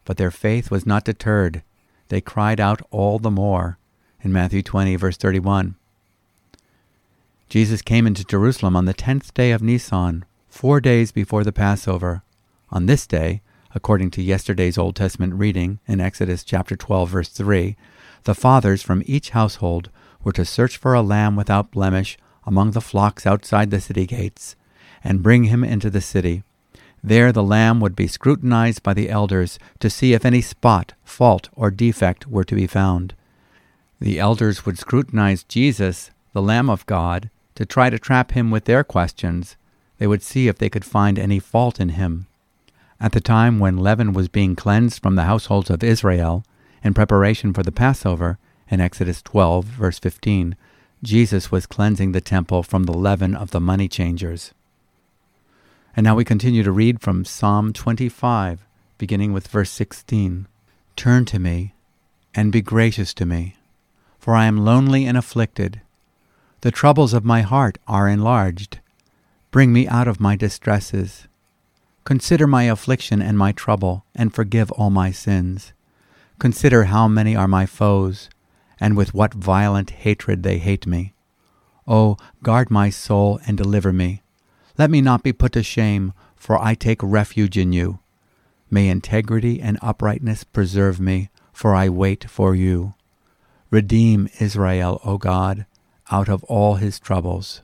but 0.06 0.18
their 0.18 0.32
faith 0.32 0.72
was 0.72 0.86
not 0.86 1.04
deterred. 1.04 1.64
They 2.08 2.22
cried 2.22 2.60
out 2.60 2.82
all 2.92 3.20
the 3.20 3.32
more. 3.32 3.78
In 4.22 4.32
Matthew 4.32 4.62
20, 4.62 4.96
verse 4.96 5.18
31. 5.18 5.76
Jesus 7.52 7.82
came 7.82 8.08
into 8.08 8.24
Jerusalem 8.24 8.78
on 8.78 8.86
the 8.86 8.94
tenth 8.94 9.34
day 9.34 9.52
of 9.52 9.62
Nisan, 9.62 10.24
four 10.48 10.80
days 10.80 11.12
before 11.12 11.44
the 11.44 11.52
Passover. 11.52 12.24
On 12.70 12.86
this 12.86 13.06
day, 13.06 13.42
according 13.76 14.10
to 14.12 14.22
yesterday's 14.22 14.78
Old 14.78 14.96
Testament 14.96 15.34
reading 15.34 15.80
in 15.86 16.00
Exodus 16.00 16.46
chapter 16.46 16.78
12, 16.78 17.10
verse 17.10 17.28
3, 17.28 17.76
the 18.24 18.34
fathers 18.34 18.82
from 18.82 19.04
each 19.06 19.32
household 19.32 19.90
were 20.24 20.32
to 20.32 20.46
search 20.46 20.78
for 20.78 20.94
a 20.94 21.02
lamb 21.02 21.36
without 21.36 21.72
blemish 21.72 22.18
among 22.46 22.72
the 22.72 22.80
flocks 22.80 23.26
outside 23.26 23.70
the 23.70 23.82
city 23.82 24.06
gates, 24.06 24.56
and 25.04 25.22
bring 25.22 25.44
him 25.44 25.62
into 25.62 25.90
the 25.90 26.00
city. 26.00 26.44
There 27.04 27.34
the 27.34 27.44
lamb 27.44 27.82
would 27.82 27.98
be 27.98 28.08
scrutinized 28.08 28.82
by 28.82 28.94
the 28.94 29.10
elders 29.10 29.60
to 29.82 29.90
see 29.90 30.14
if 30.14 30.24
any 30.24 30.40
spot, 30.40 30.94
fault, 31.04 31.50
or 31.58 31.70
defect 31.70 32.28
were 32.28 32.46
to 32.46 32.56
be 32.56 32.66
found. 32.66 33.14
The 34.00 34.20
elders 34.20 34.66
would 34.66 34.80
scrutinize 34.80 35.44
Jesus, 35.44 36.12
the 36.32 36.42
Lamb 36.42 36.70
of 36.70 36.86
God, 36.86 37.30
to 37.62 37.66
try 37.68 37.92
to 37.92 38.00
trap 38.00 38.32
him 38.32 38.50
with 38.50 38.66
their 38.66 38.84
questions. 38.84 39.56
They 40.00 40.08
would 40.08 40.24
see 40.24 40.48
if 40.48 40.58
they 40.58 40.68
could 40.68 40.84
find 40.84 41.20
any 41.20 41.38
fault 41.38 41.80
in 41.80 41.90
him. 41.90 42.26
At 43.00 43.12
the 43.12 43.22
time 43.22 43.60
when 43.60 43.78
leaven 43.78 44.14
was 44.14 44.30
being 44.30 44.56
cleansed 44.56 45.00
from 45.00 45.14
the 45.14 45.26
households 45.26 45.70
of 45.70 45.84
Israel, 45.84 46.44
in 46.84 46.96
preparation 46.96 47.54
for 47.54 47.62
the 47.62 47.72
Passover, 47.72 48.40
in 48.68 48.82
Exodus 48.82 49.22
12, 49.22 49.66
verse 49.66 50.00
15, 50.00 50.56
Jesus 51.04 51.52
was 51.52 51.68
cleansing 51.68 52.14
the 52.14 52.20
temple 52.20 52.64
from 52.64 52.86
the 52.86 52.98
leaven 52.98 53.36
of 53.36 53.52
the 53.52 53.62
money 53.62 53.88
changers. 53.88 54.56
And 55.96 56.04
now 56.04 56.16
we 56.16 56.26
continue 56.26 56.64
to 56.64 56.72
read 56.72 57.00
from 57.00 57.26
Psalm 57.26 57.74
25, 57.74 58.66
beginning 58.98 59.34
with 59.34 59.48
verse 59.48 59.70
16. 59.70 60.48
Turn 60.96 61.26
to 61.26 61.38
me 61.38 61.76
and 62.34 62.52
be 62.52 62.64
gracious 62.64 63.14
to 63.14 63.26
me, 63.28 63.56
for 64.18 64.34
I 64.34 64.46
am 64.46 64.66
lonely 64.66 65.06
and 65.06 65.16
afflicted. 65.16 65.82
The 66.62 66.72
troubles 66.72 67.14
of 67.14 67.26
my 67.26 67.42
heart 67.42 67.80
are 67.88 68.08
enlarged. 68.08 68.80
Bring 69.50 69.74
me 69.74 69.88
out 69.88 70.08
of 70.08 70.20
my 70.20 70.36
distresses. 70.36 71.28
Consider 72.04 72.46
my 72.46 72.64
affliction 72.64 73.22
and 73.22 73.38
my 73.38 73.52
trouble, 73.52 74.06
and 74.16 74.34
forgive 74.34 74.72
all 74.72 74.90
my 74.90 75.12
sins. 75.12 75.74
Consider 76.40 76.86
how 76.86 77.08
many 77.08 77.36
are 77.36 77.48
my 77.48 77.66
foes 77.66 78.30
and 78.80 78.98
with 78.98 79.14
what 79.14 79.34
violent 79.34 79.92
hatred 79.92 80.42
they 80.44 80.58
hate 80.58 80.88
me. 80.88 81.14
O 81.88 81.96
oh, 81.96 82.18
guard 82.42 82.72
my 82.72 82.90
soul 82.90 83.40
and 83.46 83.58
deliver 83.58 83.94
me. 83.94 84.24
Let 84.78 84.90
me 84.90 85.02
not 85.02 85.24
be 85.24 85.34
put 85.34 85.52
to 85.54 85.64
shame, 85.64 86.14
for 86.36 86.62
I 86.62 86.74
take 86.74 87.00
refuge 87.04 87.58
in 87.58 87.74
you. 87.74 88.00
May 88.70 88.88
integrity 88.88 89.62
and 89.62 89.78
uprightness 89.82 90.44
preserve 90.44 91.00
me, 91.00 91.30
for 91.54 91.76
I 91.76 91.90
wait 91.90 92.30
for 92.30 92.56
you. 92.56 92.96
Redeem 93.70 94.30
Israel, 94.40 95.00
O 95.04 95.18
God, 95.18 95.66
out 96.12 96.30
of 96.30 96.44
all 96.46 96.76
his 96.76 97.00
troubles. 97.00 97.62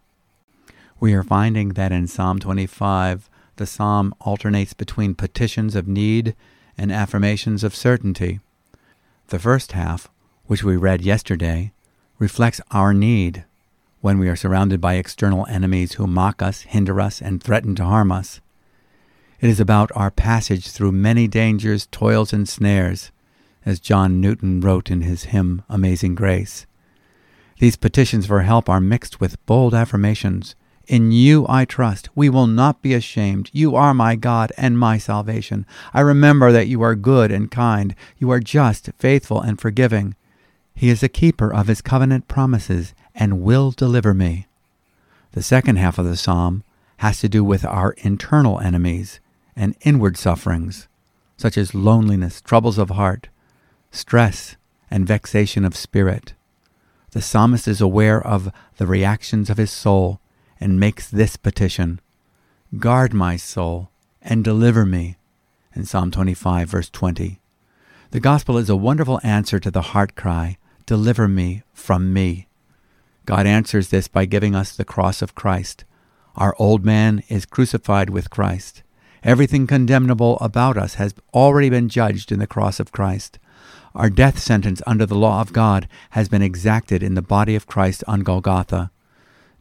We 1.00 1.14
are 1.14 1.24
finding 1.24 1.70
that 1.70 1.92
in 1.92 2.08
Psalm 2.08 2.40
25, 2.40 3.30
the 3.58 3.66
psalm 3.66 4.14
alternates 4.22 4.74
between 4.74 5.16
petitions 5.16 5.76
of 5.76 5.88
need 5.88 6.36
and 6.78 6.92
affirmations 6.92 7.64
of 7.64 7.76
certainty. 7.76 8.40
The 9.28 9.40
first 9.40 9.74
half 9.74 10.10
which 10.48 10.64
we 10.64 10.78
read 10.78 11.02
yesterday, 11.02 11.72
reflects 12.18 12.60
our 12.72 12.94
need 12.94 13.44
when 14.00 14.18
we 14.18 14.30
are 14.30 14.36
surrounded 14.36 14.80
by 14.80 14.96
external 14.96 15.46
enemies 15.48 15.94
who 15.94 16.08
mock 16.08 16.42
us, 16.42 16.62
hinder 16.62 17.00
us, 17.02 17.22
and 17.22 17.44
threaten 17.44 17.76
to 17.76 17.84
harm 17.84 18.12
us. 18.12 18.40
It 19.42 19.50
is 19.50 19.60
about 19.60 19.92
our 19.94 20.10
passage 20.10 20.72
through 20.72 20.94
many 20.94 21.28
dangers, 21.28 21.88
toils, 21.92 22.32
and 22.32 22.48
snares, 22.48 23.12
as 23.66 23.80
John 23.80 24.22
Newton 24.22 24.62
wrote 24.62 24.90
in 24.90 25.02
his 25.02 25.26
hymn 25.26 25.64
Amazing 25.70 26.16
Grace. 26.16 26.66
These 27.60 27.76
petitions 27.76 28.28
for 28.28 28.42
help 28.42 28.70
are 28.70 28.80
mixed 28.80 29.20
with 29.20 29.44
bold 29.46 29.74
affirmations. 29.74 30.56
In 30.88 31.12
you 31.12 31.46
I 31.50 31.66
trust. 31.66 32.10
We 32.16 32.30
will 32.30 32.48
not 32.48 32.82
be 32.82 32.94
ashamed. 32.94 33.50
You 33.52 33.76
are 33.76 33.94
my 33.94 34.16
God 34.16 34.54
and 34.58 34.80
my 34.80 34.98
salvation. 34.98 35.66
I 35.94 36.02
remember 36.02 36.52
that 36.52 36.68
you 36.68 36.82
are 36.82 36.96
good 36.96 37.32
and 37.32 37.52
kind. 37.52 37.96
You 38.18 38.30
are 38.32 38.40
just, 38.40 38.90
faithful, 38.98 39.42
and 39.42 39.60
forgiving. 39.60 40.16
He 40.76 40.90
is 40.90 41.02
a 41.02 41.10
keeper 41.10 41.52
of 41.52 41.68
his 41.68 41.82
covenant 41.82 42.28
promises 42.28 42.94
and 43.16 43.42
will 43.42 43.72
deliver 43.72 44.14
me. 44.14 44.46
The 45.32 45.44
second 45.44 45.78
half 45.78 45.98
of 45.98 46.06
the 46.06 46.16
psalm 46.16 46.64
has 46.98 47.20
to 47.20 47.30
do 47.30 47.44
with 47.44 47.66
our 47.66 47.92
internal 47.98 48.60
enemies 48.60 49.20
and 49.56 49.76
inward 49.82 50.18
sufferings, 50.18 50.88
such 51.36 51.58
as 51.58 51.76
loneliness, 51.76 52.40
troubles 52.40 52.78
of 52.78 52.92
heart, 52.92 53.28
stress, 53.92 54.56
and 54.90 55.08
vexation 55.08 55.66
of 55.66 55.76
spirit. 55.76 56.34
The 57.12 57.22
psalmist 57.22 57.68
is 57.68 57.80
aware 57.80 58.26
of 58.26 58.52
the 58.78 58.88
reactions 58.88 59.50
of 59.50 59.58
his 59.58 59.72
soul 59.72 60.20
and 60.60 60.80
makes 60.80 61.10
this 61.10 61.38
petition 61.38 62.02
Guard 62.78 63.14
my 63.14 63.38
soul 63.38 63.92
and 64.22 64.44
deliver 64.44 64.86
me. 64.86 65.16
In 65.74 65.86
Psalm 65.86 66.12
25, 66.12 66.68
verse 66.68 66.90
20. 66.90 67.40
The 68.12 68.20
gospel 68.20 68.58
is 68.58 68.70
a 68.70 68.76
wonderful 68.76 69.22
answer 69.24 69.60
to 69.60 69.72
the 69.72 69.94
heart 69.94 70.16
cry 70.16 70.58
Deliver 70.86 71.28
me 71.28 71.64
from 71.74 72.14
me. 72.14 72.48
God 73.26 73.46
answers 73.46 73.90
this 73.90 74.08
by 74.08 74.26
giving 74.26 74.56
us 74.56 74.76
the 74.76 74.86
cross 74.86 75.22
of 75.22 75.36
Christ. 75.36 75.86
Our 76.36 76.56
old 76.60 76.86
man 76.86 77.24
is 77.28 77.46
crucified 77.46 78.10
with 78.10 78.30
Christ. 78.30 78.84
Everything 79.24 79.68
condemnable 79.68 80.38
about 80.40 80.78
us 80.78 80.96
has 80.96 81.14
already 81.34 81.70
been 81.70 81.90
judged 81.90 82.32
in 82.32 82.40
the 82.40 82.48
cross 82.48 82.80
of 82.80 82.92
Christ. 82.92 83.40
Our 83.98 84.12
death 84.12 84.38
sentence 84.38 84.80
under 84.86 85.08
the 85.08 85.18
law 85.18 85.42
of 85.42 85.54
God 85.54 85.90
has 86.12 86.30
been 86.30 86.44
exacted 86.44 87.02
in 87.02 87.16
the 87.16 87.22
body 87.24 87.56
of 87.56 87.66
Christ 87.66 88.04
on 88.08 88.20
Golgotha. 88.20 88.92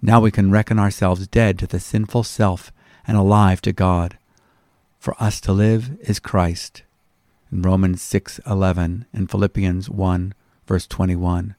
Now 0.03 0.21
we 0.21 0.31
can 0.31 0.51
reckon 0.51 0.79
ourselves 0.79 1.27
dead 1.27 1.59
to 1.59 1.67
the 1.67 1.81
sinful 1.81 2.23
self 2.25 2.71
and 3.07 3.17
alive 3.17 3.63
to 3.63 3.73
God. 3.73 4.19
For 4.99 5.17
us 5.19 5.41
to 5.41 5.55
live 5.55 5.97
is 6.03 6.21
Christ. 6.21 6.83
In 7.51 7.63
Romans 7.63 8.03
6:11 8.03 9.07
and 9.11 9.31
Philippians 9.31 9.89
1 9.89 10.35
verse 10.67 10.87
21. 10.87 11.55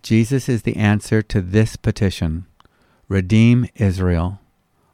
Jesus 0.00 0.48
is 0.48 0.62
the 0.62 0.76
answer 0.76 1.20
to 1.22 1.40
this 1.40 1.74
petition 1.74 2.46
Redeem 3.08 3.66
Israel, 3.74 4.38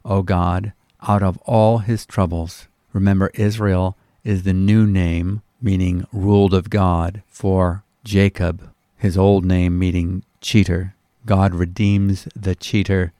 O 0.03 0.23
God, 0.23 0.73
out 1.07 1.21
of 1.21 1.37
all 1.45 1.79
his 1.79 2.03
troubles. 2.03 2.67
Remember, 2.93 3.29
Israel 3.35 3.95
is 4.23 4.41
the 4.41 4.53
new 4.53 4.87
name, 4.87 5.43
meaning 5.61 6.05
ruled 6.11 6.53
of 6.53 6.69
God, 6.69 7.23
for 7.27 7.83
Jacob, 8.03 8.71
his 8.97 9.17
old 9.17 9.45
name 9.45 9.77
meaning 9.79 10.23
cheater. 10.41 10.95
God 11.25 11.55
redeems 11.55 12.27
the 12.35 12.55
cheater 12.55 13.13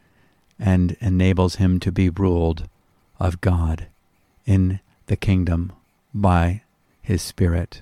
and 0.60 0.96
enables 1.02 1.56
him 1.56 1.80
to 1.82 1.92
be 1.92 2.10
ruled 2.10 2.68
of 3.20 3.42
God 3.42 3.88
in 4.46 4.80
the 5.08 5.16
kingdom 5.16 5.74
by 6.14 6.62
his 7.02 7.22
Spirit. 7.22 7.82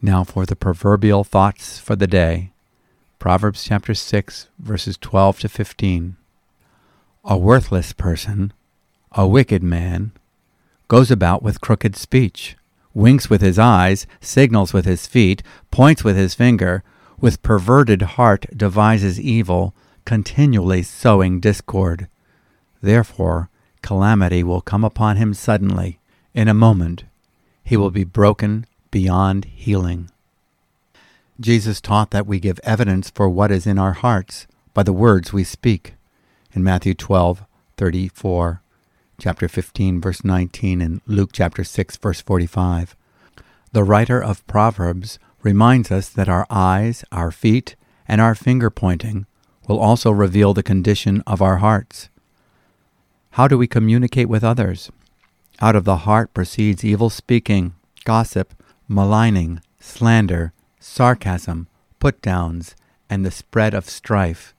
Now 0.00 0.22
for 0.24 0.46
the 0.46 0.56
proverbial 0.56 1.24
thoughts 1.24 1.78
for 1.78 1.96
the 1.96 2.06
day. 2.06 2.50
Proverbs 3.18 3.64
chapter 3.64 3.94
6, 3.94 4.48
verses 4.58 4.96
12 4.96 5.40
to 5.40 5.48
15. 5.48 6.16
A 7.24 7.36
worthless 7.36 7.92
person, 7.92 8.52
a 9.12 9.26
wicked 9.26 9.62
man, 9.62 10.12
goes 10.86 11.10
about 11.10 11.42
with 11.42 11.60
crooked 11.60 11.96
speech, 11.96 12.56
winks 12.98 13.30
with 13.30 13.40
his 13.40 13.58
eyes, 13.58 14.06
signals 14.20 14.72
with 14.72 14.84
his 14.84 15.06
feet, 15.06 15.40
points 15.70 16.02
with 16.02 16.16
his 16.16 16.34
finger, 16.34 16.82
with 17.20 17.42
perverted 17.42 18.02
heart 18.02 18.44
devises 18.54 19.20
evil, 19.20 19.72
continually 20.04 20.82
sowing 20.82 21.38
discord. 21.38 22.08
Therefore, 22.82 23.48
calamity 23.82 24.42
will 24.42 24.60
come 24.60 24.84
upon 24.84 25.16
him 25.16 25.32
suddenly, 25.32 26.00
in 26.34 26.48
a 26.48 26.54
moment. 26.54 27.04
He 27.62 27.76
will 27.76 27.92
be 27.92 28.04
broken 28.04 28.66
beyond 28.90 29.44
healing. 29.44 30.10
Jesus 31.40 31.80
taught 31.80 32.10
that 32.10 32.26
we 32.26 32.40
give 32.40 32.58
evidence 32.64 33.10
for 33.10 33.28
what 33.28 33.52
is 33.52 33.66
in 33.66 33.78
our 33.78 33.92
hearts 33.92 34.48
by 34.74 34.82
the 34.82 34.92
words 34.92 35.32
we 35.32 35.44
speak. 35.44 35.94
In 36.52 36.64
Matthew 36.64 36.94
12, 36.94 37.44
34, 37.76 38.60
chapter 39.20 39.48
15, 39.48 40.00
verse 40.00 40.24
19, 40.24 40.80
and 40.80 41.00
Luke 41.06 41.30
chapter 41.32 41.64
6, 41.64 41.96
verse 41.96 42.20
45. 42.20 42.94
The 43.72 43.82
writer 43.82 44.22
of 44.22 44.46
Proverbs 44.46 45.18
reminds 45.42 45.90
us 45.90 46.08
that 46.08 46.28
our 46.28 46.46
eyes, 46.48 47.04
our 47.10 47.32
feet, 47.32 47.74
and 48.06 48.20
our 48.20 48.36
finger 48.36 48.70
pointing 48.70 49.26
will 49.66 49.80
also 49.80 50.12
reveal 50.12 50.54
the 50.54 50.62
condition 50.62 51.22
of 51.26 51.42
our 51.42 51.56
hearts. 51.56 52.08
How 53.32 53.48
do 53.48 53.58
we 53.58 53.66
communicate 53.66 54.28
with 54.28 54.44
others? 54.44 54.90
Out 55.60 55.74
of 55.74 55.84
the 55.84 55.98
heart 55.98 56.32
proceeds 56.32 56.84
evil 56.84 57.10
speaking, 57.10 57.74
gossip, 58.04 58.54
maligning, 58.86 59.60
slander, 59.80 60.52
sarcasm, 60.78 61.66
put 61.98 62.22
downs, 62.22 62.76
and 63.10 63.26
the 63.26 63.32
spread 63.32 63.74
of 63.74 63.90
strife. 63.90 64.54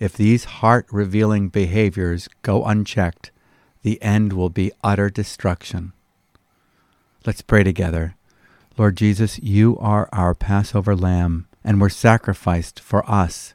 If 0.00 0.14
these 0.14 0.44
heart 0.44 0.86
revealing 0.90 1.48
behaviors 1.50 2.28
go 2.42 2.64
unchecked, 2.64 3.30
the 3.82 4.00
end 4.02 4.32
will 4.32 4.50
be 4.50 4.72
utter 4.82 5.10
destruction. 5.10 5.92
Let's 7.26 7.42
pray 7.42 7.62
together. 7.62 8.16
Lord 8.78 8.96
Jesus, 8.96 9.38
you 9.38 9.76
are 9.78 10.08
our 10.12 10.34
Passover 10.34 10.96
lamb 10.96 11.46
and 11.62 11.80
were 11.80 11.90
sacrificed 11.90 12.80
for 12.80 13.08
us. 13.08 13.54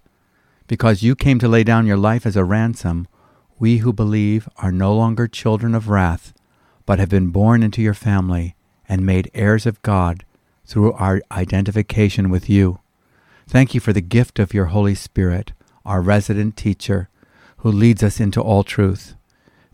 Because 0.68 1.04
you 1.04 1.16
came 1.16 1.40
to 1.40 1.48
lay 1.48 1.64
down 1.64 1.88
your 1.88 1.98
life 1.98 2.26
as 2.26 2.36
a 2.36 2.44
ransom, 2.44 3.08
we 3.60 3.78
who 3.78 3.92
believe 3.92 4.48
are 4.58 4.72
no 4.72 4.96
longer 4.96 5.28
children 5.28 5.74
of 5.74 5.90
wrath, 5.90 6.34
but 6.86 7.00
have 7.00 7.10
been 7.10 7.30
born 7.30 7.64
into 7.64 7.82
your 7.82 7.94
family 7.94 8.56
and 8.88 9.06
made 9.06 9.32
heirs 9.34 9.66
of 9.66 9.82
God 9.82 10.24
through 10.66 10.94
our 10.94 11.22
identification 11.32 12.30
with 12.30 12.50
you. 12.50 12.80
Thank 13.48 13.74
you 13.74 13.80
for 13.80 13.94
the 13.94 14.02
gift 14.02 14.40
of 14.40 14.54
your 14.54 14.68
Holy 14.68 14.96
Spirit, 14.96 15.54
our 15.86 16.02
resident 16.02 16.56
teacher, 16.56 17.10
who 17.58 17.72
leads 17.72 18.04
us 18.04 18.20
into 18.20 18.42
all 18.42 18.64
truth. 18.64 19.17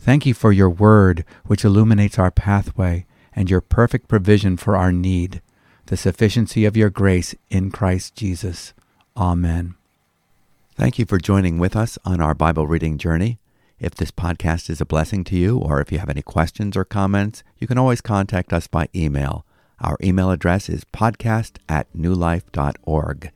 Thank 0.03 0.25
you 0.25 0.33
for 0.33 0.51
your 0.51 0.69
word, 0.69 1.23
which 1.45 1.63
illuminates 1.63 2.19
our 2.19 2.29
pathway, 2.29 3.05
and 3.33 3.49
your 3.49 3.61
perfect 3.61 4.09
provision 4.09 4.57
for 4.57 4.75
our 4.75 4.91
need, 4.91 5.41
the 5.85 5.95
sufficiency 5.95 6.65
of 6.65 6.75
your 6.75 6.89
grace 6.89 7.33
in 7.49 7.71
Christ 7.71 8.13
Jesus. 8.13 8.73
Amen. 9.15 9.75
Thank 10.75 10.99
you 10.99 11.05
for 11.05 11.17
joining 11.17 11.57
with 11.57 11.77
us 11.77 11.97
on 12.03 12.19
our 12.19 12.33
Bible 12.33 12.67
reading 12.67 12.97
journey. 12.97 13.39
If 13.79 13.95
this 13.95 14.11
podcast 14.11 14.69
is 14.69 14.81
a 14.81 14.85
blessing 14.85 15.23
to 15.23 15.37
you, 15.37 15.57
or 15.57 15.79
if 15.79 15.89
you 15.89 15.99
have 15.99 16.09
any 16.09 16.21
questions 16.21 16.75
or 16.75 16.83
comments, 16.83 17.41
you 17.57 17.65
can 17.65 17.77
always 17.77 18.01
contact 18.01 18.51
us 18.51 18.67
by 18.67 18.89
email. 18.93 19.45
Our 19.79 19.95
email 20.03 20.31
address 20.31 20.67
is 20.67 20.83
podcast 20.83 21.59
at 21.69 21.87
newlife.org. 21.93 23.31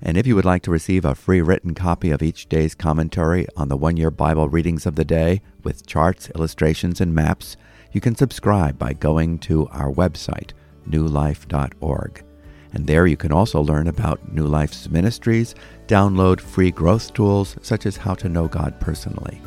And 0.00 0.16
if 0.16 0.26
you 0.26 0.36
would 0.36 0.44
like 0.44 0.62
to 0.62 0.70
receive 0.70 1.04
a 1.04 1.14
free 1.14 1.42
written 1.42 1.74
copy 1.74 2.10
of 2.10 2.22
each 2.22 2.48
day's 2.48 2.74
commentary 2.74 3.46
on 3.56 3.68
the 3.68 3.76
one 3.76 3.96
year 3.96 4.10
Bible 4.10 4.48
readings 4.48 4.86
of 4.86 4.94
the 4.94 5.04
day 5.04 5.42
with 5.64 5.86
charts, 5.86 6.30
illustrations, 6.34 7.00
and 7.00 7.14
maps, 7.14 7.56
you 7.92 8.00
can 8.00 8.14
subscribe 8.14 8.78
by 8.78 8.92
going 8.92 9.38
to 9.40 9.66
our 9.68 9.90
website, 9.90 10.52
newlife.org. 10.88 12.24
And 12.72 12.86
there 12.86 13.06
you 13.06 13.16
can 13.16 13.32
also 13.32 13.60
learn 13.60 13.88
about 13.88 14.32
New 14.32 14.46
Life's 14.46 14.88
ministries, 14.88 15.54
download 15.86 16.40
free 16.40 16.70
growth 16.70 17.12
tools 17.14 17.56
such 17.62 17.86
as 17.86 17.96
how 17.96 18.14
to 18.14 18.28
know 18.28 18.46
God 18.46 18.78
personally. 18.78 19.40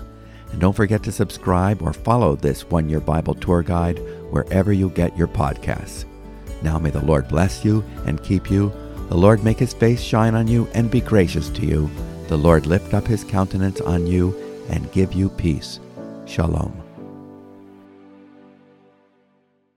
And 0.52 0.60
don't 0.60 0.76
forget 0.76 1.04
to 1.04 1.12
subscribe 1.12 1.82
or 1.82 1.94
follow 1.94 2.36
this 2.36 2.70
one 2.70 2.90
year 2.90 3.00
Bible 3.00 3.36
tour 3.36 3.64
guide 3.64 4.00
wherever 4.32 4.74
you 4.74 4.90
get 4.90 5.18
your 5.18 5.28
podcasts. 5.28 6.06
Now 6.62 6.78
may 6.78 6.90
the 6.90 7.06
Lord 7.06 7.28
bless 7.28 7.64
you 7.64 7.84
and 8.06 8.22
keep 8.22 8.52
you. 8.52 8.74
The 9.12 9.18
Lord 9.18 9.44
make 9.44 9.60
his 9.60 9.74
face 9.74 10.00
shine 10.00 10.36
on 10.36 10.48
you 10.48 10.70
and 10.74 10.90
be 10.90 11.02
gracious 11.02 11.50
to 11.50 11.66
you. 11.66 11.92
The 12.30 12.38
Lord 12.38 12.66
lift 12.66 12.94
up 12.94 13.06
his 13.06 13.26
countenance 13.26 13.82
on 13.82 14.08
you 14.08 14.34
and 14.70 14.90
give 14.94 15.12
you 15.12 15.28
peace. 15.28 15.82
Shalom. 16.26 16.81